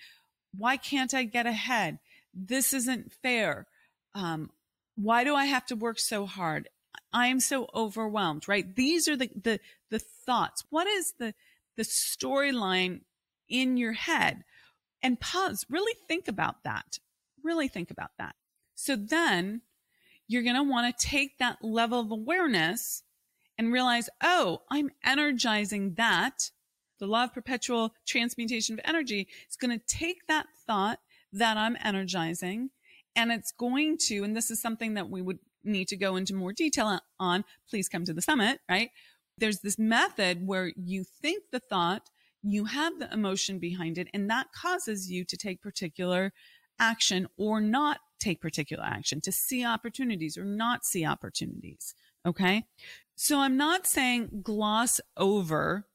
Why 0.55 0.77
can't 0.77 1.13
I 1.13 1.23
get 1.23 1.45
ahead? 1.45 1.99
This 2.33 2.73
isn't 2.73 3.11
fair. 3.23 3.67
Um, 4.13 4.49
why 4.95 5.23
do 5.23 5.35
I 5.35 5.45
have 5.45 5.65
to 5.67 5.75
work 5.75 5.99
so 5.99 6.25
hard? 6.25 6.69
I 7.11 7.27
am 7.27 7.39
so 7.39 7.69
overwhelmed, 7.73 8.47
right? 8.47 8.75
These 8.75 9.07
are 9.07 9.15
the, 9.15 9.29
the, 9.41 9.59
the 9.89 9.99
thoughts. 9.99 10.63
What 10.69 10.87
is 10.87 11.13
the, 11.17 11.33
the 11.77 11.83
storyline 11.83 13.01
in 13.47 13.77
your 13.77 13.93
head? 13.93 14.43
And 15.01 15.19
pause, 15.19 15.65
really 15.69 15.95
think 16.07 16.27
about 16.27 16.63
that. 16.63 16.99
Really 17.43 17.67
think 17.67 17.91
about 17.91 18.11
that. 18.17 18.35
So 18.73 18.95
then 18.95 19.61
you're 20.27 20.43
going 20.43 20.55
to 20.55 20.63
want 20.63 20.97
to 20.97 21.07
take 21.07 21.37
that 21.37 21.63
level 21.63 21.99
of 21.99 22.11
awareness 22.11 23.03
and 23.57 23.71
realize, 23.71 24.09
oh, 24.21 24.63
I'm 24.69 24.91
energizing 25.03 25.93
that 25.93 26.51
the 26.99 27.07
law 27.07 27.25
of 27.25 27.33
perpetual 27.33 27.93
transmutation 28.05 28.73
of 28.73 28.81
energy 28.85 29.27
is 29.49 29.55
going 29.55 29.77
to 29.77 29.85
take 29.85 30.27
that 30.27 30.47
thought 30.65 30.99
that 31.31 31.57
I'm 31.57 31.77
energizing 31.83 32.71
and 33.15 33.31
it's 33.31 33.51
going 33.51 33.97
to, 34.07 34.23
and 34.23 34.35
this 34.35 34.51
is 34.51 34.61
something 34.61 34.95
that 34.95 35.09
we 35.09 35.21
would 35.21 35.39
need 35.63 35.87
to 35.89 35.97
go 35.97 36.15
into 36.15 36.35
more 36.35 36.53
detail 36.53 36.99
on, 37.19 37.43
please 37.69 37.89
come 37.89 38.05
to 38.05 38.13
the 38.13 38.21
summit, 38.21 38.59
right? 38.69 38.89
There's 39.37 39.59
this 39.59 39.77
method 39.79 40.45
where 40.45 40.71
you 40.75 41.03
think 41.21 41.43
the 41.51 41.59
thought, 41.59 42.09
you 42.43 42.65
have 42.65 42.99
the 42.99 43.11
emotion 43.11 43.59
behind 43.59 43.97
it, 43.97 44.07
and 44.13 44.29
that 44.29 44.47
causes 44.53 45.09
you 45.09 45.25
to 45.25 45.37
take 45.37 45.61
particular 45.61 46.31
action 46.79 47.27
or 47.37 47.59
not 47.61 47.99
take 48.19 48.41
particular 48.41 48.83
action, 48.83 49.21
to 49.21 49.31
see 49.31 49.65
opportunities 49.65 50.37
or 50.37 50.45
not 50.45 50.85
see 50.85 51.05
opportunities. 51.05 51.95
Okay. 52.25 52.65
So 53.15 53.39
I'm 53.39 53.57
not 53.57 53.87
saying 53.87 54.41
gloss 54.43 54.99
over 55.17 55.87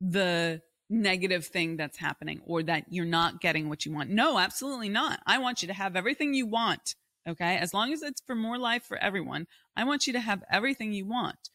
the 0.00 0.62
negative 1.02 1.46
thing 1.46 1.76
that's 1.76 1.98
happening 1.98 2.40
or 2.46 2.62
that 2.62 2.84
you're 2.88 3.04
not 3.04 3.40
getting 3.40 3.68
what 3.68 3.84
you 3.84 3.92
want. 3.92 4.10
No, 4.10 4.38
absolutely 4.38 4.88
not. 4.88 5.20
I 5.26 5.38
want 5.38 5.62
you 5.62 5.68
to 5.68 5.74
have 5.74 5.96
everything 5.96 6.34
you 6.34 6.46
want. 6.46 6.94
Okay. 7.28 7.56
As 7.56 7.72
long 7.72 7.92
as 7.92 8.02
it's 8.02 8.20
for 8.26 8.34
more 8.34 8.58
life 8.58 8.84
for 8.84 8.98
everyone, 8.98 9.46
I 9.76 9.84
want 9.84 10.06
you 10.06 10.12
to 10.12 10.20
have 10.20 10.44
everything 10.50 10.92
you 10.92 11.06
want. 11.06 11.48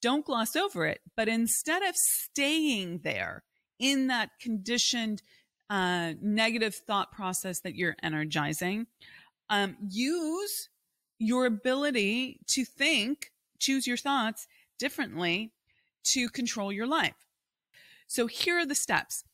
Don't 0.00 0.24
gloss 0.24 0.54
over 0.54 0.86
it, 0.86 1.00
but 1.16 1.28
instead 1.28 1.82
of 1.82 1.94
staying 1.96 3.00
there 3.02 3.42
in 3.78 4.06
that 4.06 4.30
conditioned, 4.40 5.22
uh, 5.68 6.12
negative 6.20 6.74
thought 6.74 7.10
process 7.12 7.60
that 7.60 7.74
you're 7.74 7.96
energizing, 8.02 8.86
um, 9.50 9.76
use 9.88 10.68
your 11.18 11.46
ability 11.46 12.38
to 12.48 12.64
think, 12.64 13.32
choose 13.58 13.86
your 13.86 13.96
thoughts 13.96 14.46
differently 14.78 15.52
to 16.04 16.28
control 16.28 16.72
your 16.72 16.86
life. 16.86 17.25
So 18.06 18.26
here 18.26 18.58
are 18.58 18.66
the 18.66 18.74
steps. 18.74 19.24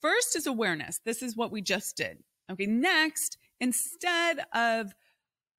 First 0.00 0.36
is 0.36 0.46
awareness. 0.46 1.00
This 1.04 1.22
is 1.22 1.36
what 1.36 1.50
we 1.50 1.62
just 1.62 1.96
did. 1.96 2.18
Okay. 2.50 2.66
Next, 2.66 3.38
instead 3.60 4.40
of 4.54 4.92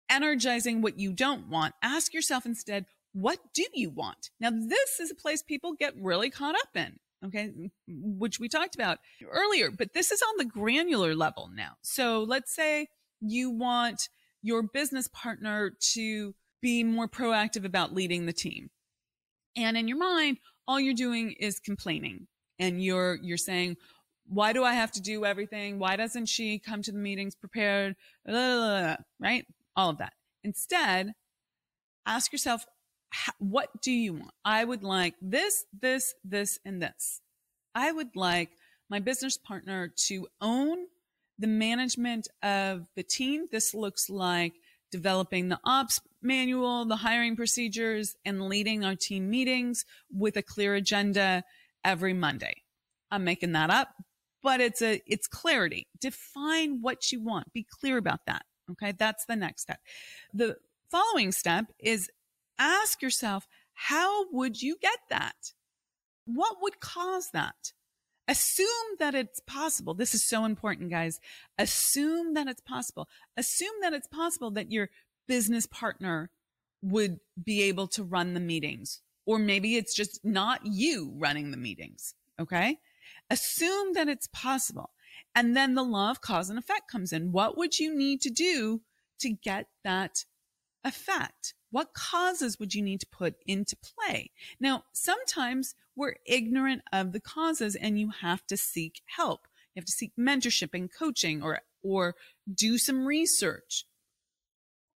energizing 0.10 0.82
what 0.82 1.00
you 1.00 1.14
don't 1.14 1.50
want, 1.50 1.74
ask 1.82 2.14
yourself 2.14 2.46
instead, 2.46 2.86
what 3.14 3.40
do 3.54 3.66
you 3.74 3.90
want? 3.90 4.30
Now, 4.40 4.52
this 4.52 5.00
is 5.00 5.10
a 5.10 5.16
place 5.16 5.42
people 5.42 5.74
get 5.74 5.94
really 6.00 6.30
caught 6.30 6.56
up 6.56 6.76
in. 6.76 7.00
Okay. 7.26 7.52
Which 7.88 8.40
we 8.40 8.50
talked 8.50 8.76
about 8.76 9.00
earlier, 9.28 9.72
but 9.72 9.94
this 9.94 10.12
is 10.12 10.22
on 10.22 10.38
the 10.38 10.46
granular 10.46 11.16
level 11.16 11.50
now. 11.54 11.78
So 11.82 12.24
let's 12.24 12.54
say 12.54 12.88
you 13.20 13.50
want 13.50 14.10
your 14.44 14.62
business 14.62 15.08
partner 15.08 15.72
to 15.94 16.36
be 16.62 16.84
more 16.84 17.08
proactive 17.08 17.66
about 17.66 17.96
leading 17.96 18.26
the 18.26 18.34
team. 18.34 18.70
And 19.56 19.76
in 19.76 19.88
your 19.88 19.98
mind, 19.98 20.38
all 20.68 20.80
you're 20.80 20.94
doing 20.94 21.32
is 21.40 21.60
complaining 21.60 22.28
and 22.60 22.84
you're 22.84 23.18
you're 23.22 23.38
saying 23.38 23.78
why 24.28 24.54
do 24.54 24.64
i 24.64 24.74
have 24.74 24.92
to 24.92 25.02
do 25.02 25.24
everything? 25.24 25.78
Why 25.78 25.96
doesn't 25.96 26.26
she 26.28 26.58
come 26.58 26.82
to 26.82 26.92
the 26.92 26.98
meetings 26.98 27.36
prepared? 27.36 27.96
Blah, 28.26 28.34
blah, 28.56 28.82
blah, 28.82 28.96
right? 29.20 29.46
All 29.76 29.90
of 29.92 30.00
that. 30.00 30.14
Instead 30.44 31.14
ask 32.06 32.32
yourself 32.32 32.66
what 33.40 33.70
do 33.82 33.92
you 33.92 34.14
want? 34.14 34.32
I 34.44 34.64
would 34.64 34.84
like 34.84 35.16
this 35.22 35.66
this 35.80 36.16
this 36.24 36.60
and 36.66 36.82
this. 36.82 37.22
I 37.74 37.92
would 37.92 38.16
like 38.16 38.50
my 38.90 39.00
business 39.00 39.38
partner 39.38 39.92
to 40.08 40.28
own 40.42 40.88
the 41.38 41.48
management 41.48 42.28
of 42.44 42.88
the 42.96 43.04
team. 43.04 43.48
This 43.52 43.74
looks 43.74 44.10
like 44.10 44.54
developing 44.92 45.50
the 45.50 45.60
ops 45.66 46.00
manual 46.22 46.86
the 46.86 46.96
hiring 46.96 47.36
procedures 47.36 48.16
and 48.26 48.50
leading 48.50 48.84
our 48.84 48.96
team 48.96 49.30
meetings 49.30 49.86
with 50.12 50.36
a 50.38 50.42
clear 50.42 50.74
agenda 50.76 51.44
every 51.86 52.14
Monday. 52.14 52.64
I'm 53.12 53.24
making 53.24 53.54
that 53.54 53.70
up, 53.70 53.90
but 54.44 54.60
it's 54.60 54.82
a, 54.82 55.02
it's 55.06 55.28
clarity. 55.28 55.88
Define 56.02 56.82
what 56.82 57.12
you 57.12 57.24
want. 57.24 57.54
Be 57.54 57.66
clear 57.80 57.98
about 57.98 58.26
that. 58.28 58.44
Okay. 58.72 58.92
That's 58.92 59.26
the 59.26 59.36
next 59.36 59.62
step. 59.62 59.80
The 60.34 60.58
following 60.92 61.32
step 61.32 61.66
is 61.80 62.10
ask 62.60 63.02
yourself, 63.02 63.48
how 63.74 64.26
would 64.32 64.62
you 64.62 64.76
get 64.82 65.00
that? 65.10 65.54
What 66.26 66.58
would 66.62 66.80
cause 66.80 67.30
that? 67.32 67.74
Assume 68.28 68.68
that 68.98 69.14
it's 69.14 69.40
possible. 69.42 69.94
This 69.94 70.16
is 70.16 70.24
so 70.24 70.46
important, 70.46 70.90
guys. 70.90 71.20
Assume 71.60 72.34
that 72.34 72.48
it's 72.48 72.62
possible. 72.62 73.08
Assume 73.38 73.76
that 73.82 73.94
it's 73.94 74.08
possible 74.08 74.50
that 74.52 74.72
your 74.72 74.90
business 75.28 75.68
partner 75.68 76.32
would 76.82 77.20
be 77.44 77.62
able 77.64 77.88
to 77.88 78.04
run 78.04 78.34
the 78.34 78.40
meetings 78.40 79.02
or 79.26 79.40
maybe 79.40 79.76
it's 79.76 79.96
just 79.96 80.24
not 80.24 80.62
you 80.64 81.14
running 81.18 81.52
the 81.52 81.58
meetings. 81.58 82.16
Okay. 82.40 82.78
Assume 83.30 83.94
that 83.94 84.08
it's 84.08 84.28
possible. 84.28 84.92
And 85.34 85.56
then 85.56 85.74
the 85.74 85.84
law 85.84 86.12
of 86.12 86.22
cause 86.22 86.50
and 86.50 86.60
effect 86.60 86.90
comes 86.92 87.12
in. 87.12 87.32
What 87.32 87.58
would 87.58 87.80
you 87.80 87.96
need 87.96 88.22
to 88.22 88.30
do 88.30 88.82
to 89.20 89.30
get 89.30 89.68
that 89.84 90.26
effect? 90.84 91.54
What 91.72 91.94
causes 91.94 92.60
would 92.60 92.74
you 92.74 92.82
need 92.82 93.02
to 93.02 93.08
put 93.12 93.36
into 93.46 93.76
play? 93.76 94.32
Now, 94.60 94.84
sometimes 94.94 95.76
we're 95.96 96.16
ignorant 96.26 96.84
of 96.94 97.12
the 97.12 97.20
causes 97.20 97.76
and 97.76 98.00
you 98.00 98.12
have 98.22 98.46
to 98.48 98.58
seek 98.58 99.02
help. 99.06 99.48
You 99.74 99.82
have 99.82 99.86
to 99.86 99.92
seek 99.92 100.14
mentorship 100.18 100.70
and 100.74 100.90
coaching 100.92 101.42
or, 101.42 101.60
or 101.84 102.16
do 102.54 102.78
some 102.78 103.06
research. 103.06 103.86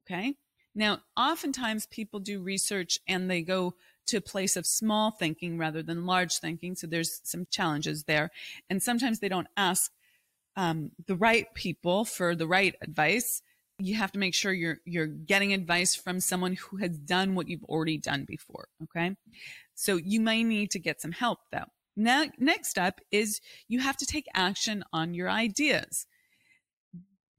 Okay. 0.06 0.36
Now, 0.74 1.00
oftentimes 1.18 1.88
people 1.88 2.20
do 2.20 2.42
research 2.42 3.00
and 3.08 3.30
they 3.30 3.42
go 3.42 3.76
to 4.10 4.18
a 4.18 4.22
place 4.22 4.56
of 4.56 4.66
small 4.66 5.12
thinking 5.12 5.58
rather 5.58 5.82
than 5.82 6.06
large 6.06 6.38
thinking. 6.38 6.76
So 6.76 6.88
there's 6.88 7.22
some 7.24 7.48
challenges 7.50 8.04
there. 8.04 8.32
And 8.70 8.82
sometimes 8.82 9.20
they 9.20 9.30
don't 9.30 9.48
ask 9.58 9.92
um, 10.56 10.92
the 11.08 11.16
right 11.16 11.48
people 11.54 12.06
for 12.06 12.36
the 12.36 12.48
right 12.48 12.76
advice. 12.82 13.42
You 13.80 13.96
have 13.96 14.12
to 14.12 14.20
make 14.20 14.34
sure 14.34 14.52
you're 14.52 14.80
you're 14.84 15.08
getting 15.08 15.54
advice 15.54 15.96
from 15.96 16.20
someone 16.20 16.56
who 16.56 16.78
has 16.78 16.98
done 16.98 17.34
what 17.34 17.48
you've 17.48 17.64
already 17.64 17.98
done 17.98 18.26
before. 18.26 18.68
Okay, 18.84 19.16
so 19.74 19.96
you 19.96 20.20
may 20.20 20.44
need 20.44 20.72
to 20.72 20.80
get 20.80 21.02
some 21.02 21.14
help 21.14 21.40
though. 21.52 21.66
Now, 21.96 22.26
next 22.38 22.78
up 22.78 23.02
is 23.12 23.42
you 23.68 23.80
have 23.80 23.98
to 23.98 24.06
take 24.06 24.26
action 24.34 24.84
on 24.92 25.14
your 25.14 25.30
ideas. 25.30 26.08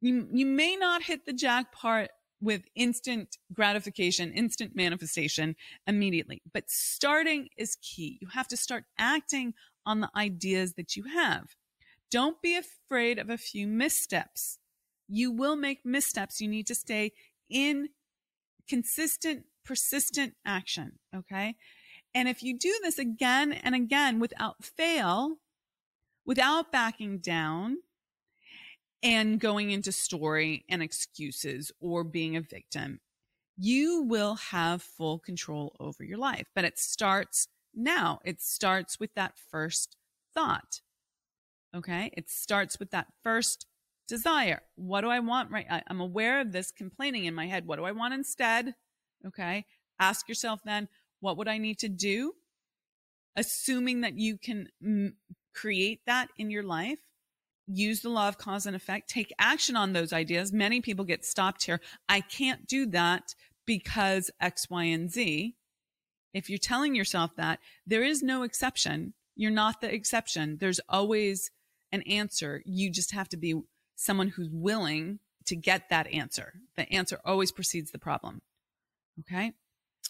You, 0.00 0.28
you 0.32 0.46
may 0.46 0.76
not 0.76 1.02
hit 1.02 1.26
the 1.26 1.32
jackpot 1.32 2.08
with 2.40 2.62
instant 2.74 3.36
gratification, 3.52 4.32
instant 4.32 4.74
manifestation 4.74 5.56
immediately. 5.86 6.42
But 6.52 6.70
starting 6.70 7.48
is 7.56 7.76
key. 7.82 8.18
You 8.20 8.28
have 8.28 8.48
to 8.48 8.56
start 8.56 8.84
acting 8.98 9.54
on 9.84 10.00
the 10.00 10.10
ideas 10.16 10.74
that 10.74 10.96
you 10.96 11.04
have. 11.04 11.54
Don't 12.10 12.40
be 12.42 12.56
afraid 12.56 13.18
of 13.18 13.30
a 13.30 13.38
few 13.38 13.66
missteps. 13.66 14.58
You 15.08 15.30
will 15.30 15.56
make 15.56 15.84
missteps. 15.84 16.40
You 16.40 16.48
need 16.48 16.66
to 16.68 16.74
stay 16.74 17.12
in 17.48 17.90
consistent, 18.68 19.44
persistent 19.64 20.34
action. 20.46 20.98
Okay. 21.14 21.56
And 22.14 22.28
if 22.28 22.42
you 22.42 22.58
do 22.58 22.74
this 22.82 22.98
again 22.98 23.52
and 23.52 23.74
again 23.74 24.18
without 24.18 24.64
fail, 24.64 25.36
without 26.24 26.72
backing 26.72 27.18
down, 27.18 27.78
and 29.02 29.40
going 29.40 29.70
into 29.70 29.92
story 29.92 30.64
and 30.68 30.82
excuses 30.82 31.72
or 31.80 32.04
being 32.04 32.36
a 32.36 32.40
victim, 32.40 33.00
you 33.56 34.02
will 34.02 34.36
have 34.36 34.82
full 34.82 35.18
control 35.18 35.74
over 35.80 36.04
your 36.04 36.18
life. 36.18 36.46
But 36.54 36.64
it 36.64 36.78
starts 36.78 37.48
now. 37.74 38.20
It 38.24 38.40
starts 38.40 38.98
with 38.98 39.14
that 39.14 39.34
first 39.50 39.96
thought. 40.34 40.80
Okay. 41.74 42.10
It 42.16 42.28
starts 42.28 42.78
with 42.78 42.90
that 42.90 43.06
first 43.22 43.66
desire. 44.08 44.62
What 44.74 45.02
do 45.02 45.08
I 45.08 45.20
want? 45.20 45.50
Right. 45.50 45.66
I, 45.70 45.82
am 45.88 46.00
aware 46.00 46.40
of 46.40 46.52
this 46.52 46.72
complaining 46.72 47.26
in 47.26 47.34
my 47.34 47.46
head. 47.46 47.66
What 47.66 47.76
do 47.76 47.84
I 47.84 47.92
want 47.92 48.14
instead? 48.14 48.74
Okay. 49.26 49.64
Ask 49.98 50.28
yourself 50.28 50.60
then, 50.64 50.88
what 51.20 51.36
would 51.36 51.48
I 51.48 51.58
need 51.58 51.78
to 51.80 51.88
do? 51.88 52.32
Assuming 53.36 54.00
that 54.00 54.18
you 54.18 54.38
can 54.38 54.68
create 55.54 56.00
that 56.06 56.28
in 56.38 56.50
your 56.50 56.62
life 56.62 56.98
use 57.72 58.00
the 58.00 58.08
law 58.08 58.28
of 58.28 58.38
cause 58.38 58.66
and 58.66 58.76
effect, 58.76 59.08
take 59.08 59.32
action 59.38 59.76
on 59.76 59.92
those 59.92 60.12
ideas. 60.12 60.52
Many 60.52 60.80
people 60.80 61.04
get 61.04 61.24
stopped 61.24 61.64
here. 61.64 61.80
I 62.08 62.20
can't 62.20 62.66
do 62.66 62.86
that 62.86 63.34
because 63.66 64.30
X, 64.40 64.68
Y, 64.68 64.84
and 64.84 65.10
Z. 65.10 65.54
If 66.32 66.48
you're 66.48 66.58
telling 66.58 66.94
yourself 66.94 67.32
that, 67.36 67.58
there 67.86 68.04
is 68.04 68.22
no 68.22 68.42
exception. 68.42 69.14
You're 69.36 69.50
not 69.50 69.80
the 69.80 69.92
exception. 69.92 70.58
There's 70.60 70.80
always 70.88 71.50
an 71.92 72.02
answer. 72.02 72.62
You 72.64 72.90
just 72.90 73.12
have 73.12 73.28
to 73.30 73.36
be 73.36 73.60
someone 73.96 74.28
who's 74.28 74.48
willing 74.50 75.18
to 75.46 75.56
get 75.56 75.88
that 75.90 76.06
answer. 76.08 76.54
The 76.76 76.90
answer 76.92 77.20
always 77.24 77.52
precedes 77.52 77.90
the 77.90 77.98
problem. 77.98 78.42
Okay. 79.20 79.52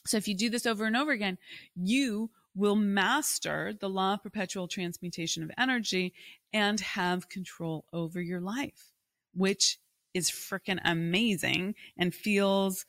So 0.06 0.16
if 0.16 0.28
you 0.28 0.36
do 0.36 0.50
this 0.50 0.66
over 0.66 0.84
and 0.84 0.96
over 0.96 1.12
again, 1.12 1.38
you 1.74 2.30
will 2.54 2.76
master 2.76 3.72
the 3.78 3.88
law 3.88 4.14
of 4.14 4.22
perpetual 4.22 4.68
transmutation 4.68 5.42
of 5.42 5.50
energy 5.56 6.12
and 6.52 6.80
have 6.80 7.28
control 7.28 7.84
over 7.92 8.20
your 8.20 8.40
life, 8.40 8.92
which 9.34 9.78
is 10.14 10.30
freaking 10.30 10.80
amazing 10.84 11.74
and 11.96 12.14
feels 12.14 12.84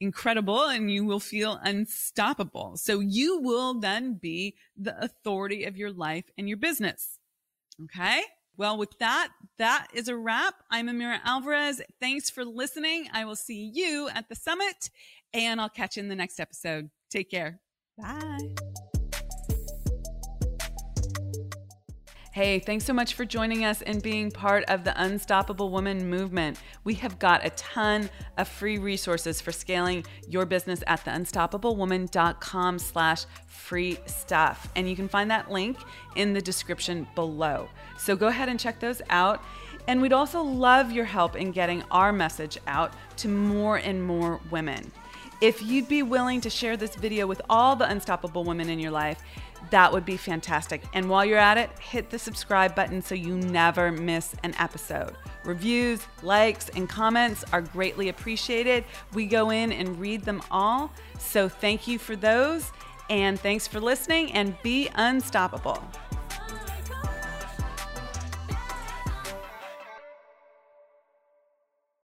incredible 0.00 0.64
and 0.64 0.90
you 0.90 1.04
will 1.04 1.20
feel 1.20 1.60
unstoppable. 1.62 2.76
So 2.76 3.00
you 3.00 3.40
will 3.40 3.74
then 3.78 4.14
be 4.14 4.56
the 4.76 5.02
authority 5.02 5.64
of 5.64 5.76
your 5.76 5.92
life 5.92 6.24
and 6.36 6.48
your 6.48 6.56
business. 6.56 7.18
Okay. 7.84 8.22
Well, 8.56 8.76
with 8.76 8.98
that, 8.98 9.28
that 9.58 9.88
is 9.94 10.08
a 10.08 10.16
wrap. 10.16 10.54
I'm 10.70 10.88
Amira 10.88 11.20
Alvarez. 11.24 11.80
Thanks 12.00 12.30
for 12.30 12.44
listening. 12.44 13.06
I 13.12 13.24
will 13.24 13.36
see 13.36 13.70
you 13.72 14.08
at 14.14 14.28
the 14.28 14.34
summit 14.34 14.90
And 15.32 15.60
I'll 15.60 15.70
catch 15.70 15.96
you 15.96 16.02
in 16.02 16.08
the 16.08 16.14
next 16.14 16.38
episode. 16.38 16.90
Take 17.10 17.30
care. 17.30 17.60
Bye. 17.98 18.71
Hey, 22.32 22.60
thanks 22.60 22.86
so 22.86 22.94
much 22.94 23.12
for 23.12 23.26
joining 23.26 23.66
us 23.66 23.82
and 23.82 24.02
being 24.02 24.30
part 24.30 24.64
of 24.64 24.84
the 24.84 25.02
Unstoppable 25.04 25.68
Woman 25.68 26.08
movement. 26.08 26.58
We 26.82 26.94
have 26.94 27.18
got 27.18 27.44
a 27.44 27.50
ton 27.50 28.08
of 28.38 28.48
free 28.48 28.78
resources 28.78 29.42
for 29.42 29.52
scaling 29.52 30.06
your 30.26 30.46
business 30.46 30.82
at 30.86 31.04
theunstoppablewoman.com 31.04 32.78
slash 32.78 33.26
free 33.46 33.98
stuff. 34.06 34.66
And 34.74 34.88
you 34.88 34.96
can 34.96 35.08
find 35.08 35.30
that 35.30 35.50
link 35.50 35.76
in 36.16 36.32
the 36.32 36.40
description 36.40 37.06
below. 37.14 37.68
So 37.98 38.16
go 38.16 38.28
ahead 38.28 38.48
and 38.48 38.58
check 38.58 38.80
those 38.80 39.02
out. 39.10 39.44
And 39.86 40.00
we'd 40.00 40.14
also 40.14 40.40
love 40.40 40.90
your 40.90 41.04
help 41.04 41.36
in 41.36 41.52
getting 41.52 41.82
our 41.90 42.14
message 42.14 42.56
out 42.66 42.94
to 43.18 43.28
more 43.28 43.76
and 43.76 44.02
more 44.02 44.40
women. 44.50 44.90
If 45.42 45.60
you'd 45.60 45.88
be 45.88 46.02
willing 46.02 46.40
to 46.42 46.48
share 46.48 46.78
this 46.78 46.94
video 46.94 47.26
with 47.26 47.42
all 47.50 47.76
the 47.76 47.90
unstoppable 47.90 48.44
women 48.44 48.70
in 48.70 48.78
your 48.78 48.92
life, 48.92 49.22
that 49.70 49.92
would 49.92 50.04
be 50.04 50.16
fantastic. 50.16 50.82
And 50.92 51.08
while 51.08 51.24
you're 51.24 51.38
at 51.38 51.58
it, 51.58 51.70
hit 51.78 52.10
the 52.10 52.18
subscribe 52.18 52.74
button 52.74 53.02
so 53.02 53.14
you 53.14 53.36
never 53.36 53.90
miss 53.90 54.34
an 54.42 54.54
episode. 54.58 55.14
Reviews, 55.44 56.06
likes, 56.22 56.68
and 56.70 56.88
comments 56.88 57.44
are 57.52 57.62
greatly 57.62 58.08
appreciated. 58.08 58.84
We 59.12 59.26
go 59.26 59.50
in 59.50 59.72
and 59.72 59.98
read 59.98 60.24
them 60.24 60.42
all. 60.50 60.92
So 61.18 61.48
thank 61.48 61.88
you 61.88 61.98
for 61.98 62.16
those. 62.16 62.70
And 63.10 63.38
thanks 63.38 63.66
for 63.66 63.80
listening 63.80 64.32
and 64.32 64.56
be 64.62 64.88
unstoppable. 64.94 65.82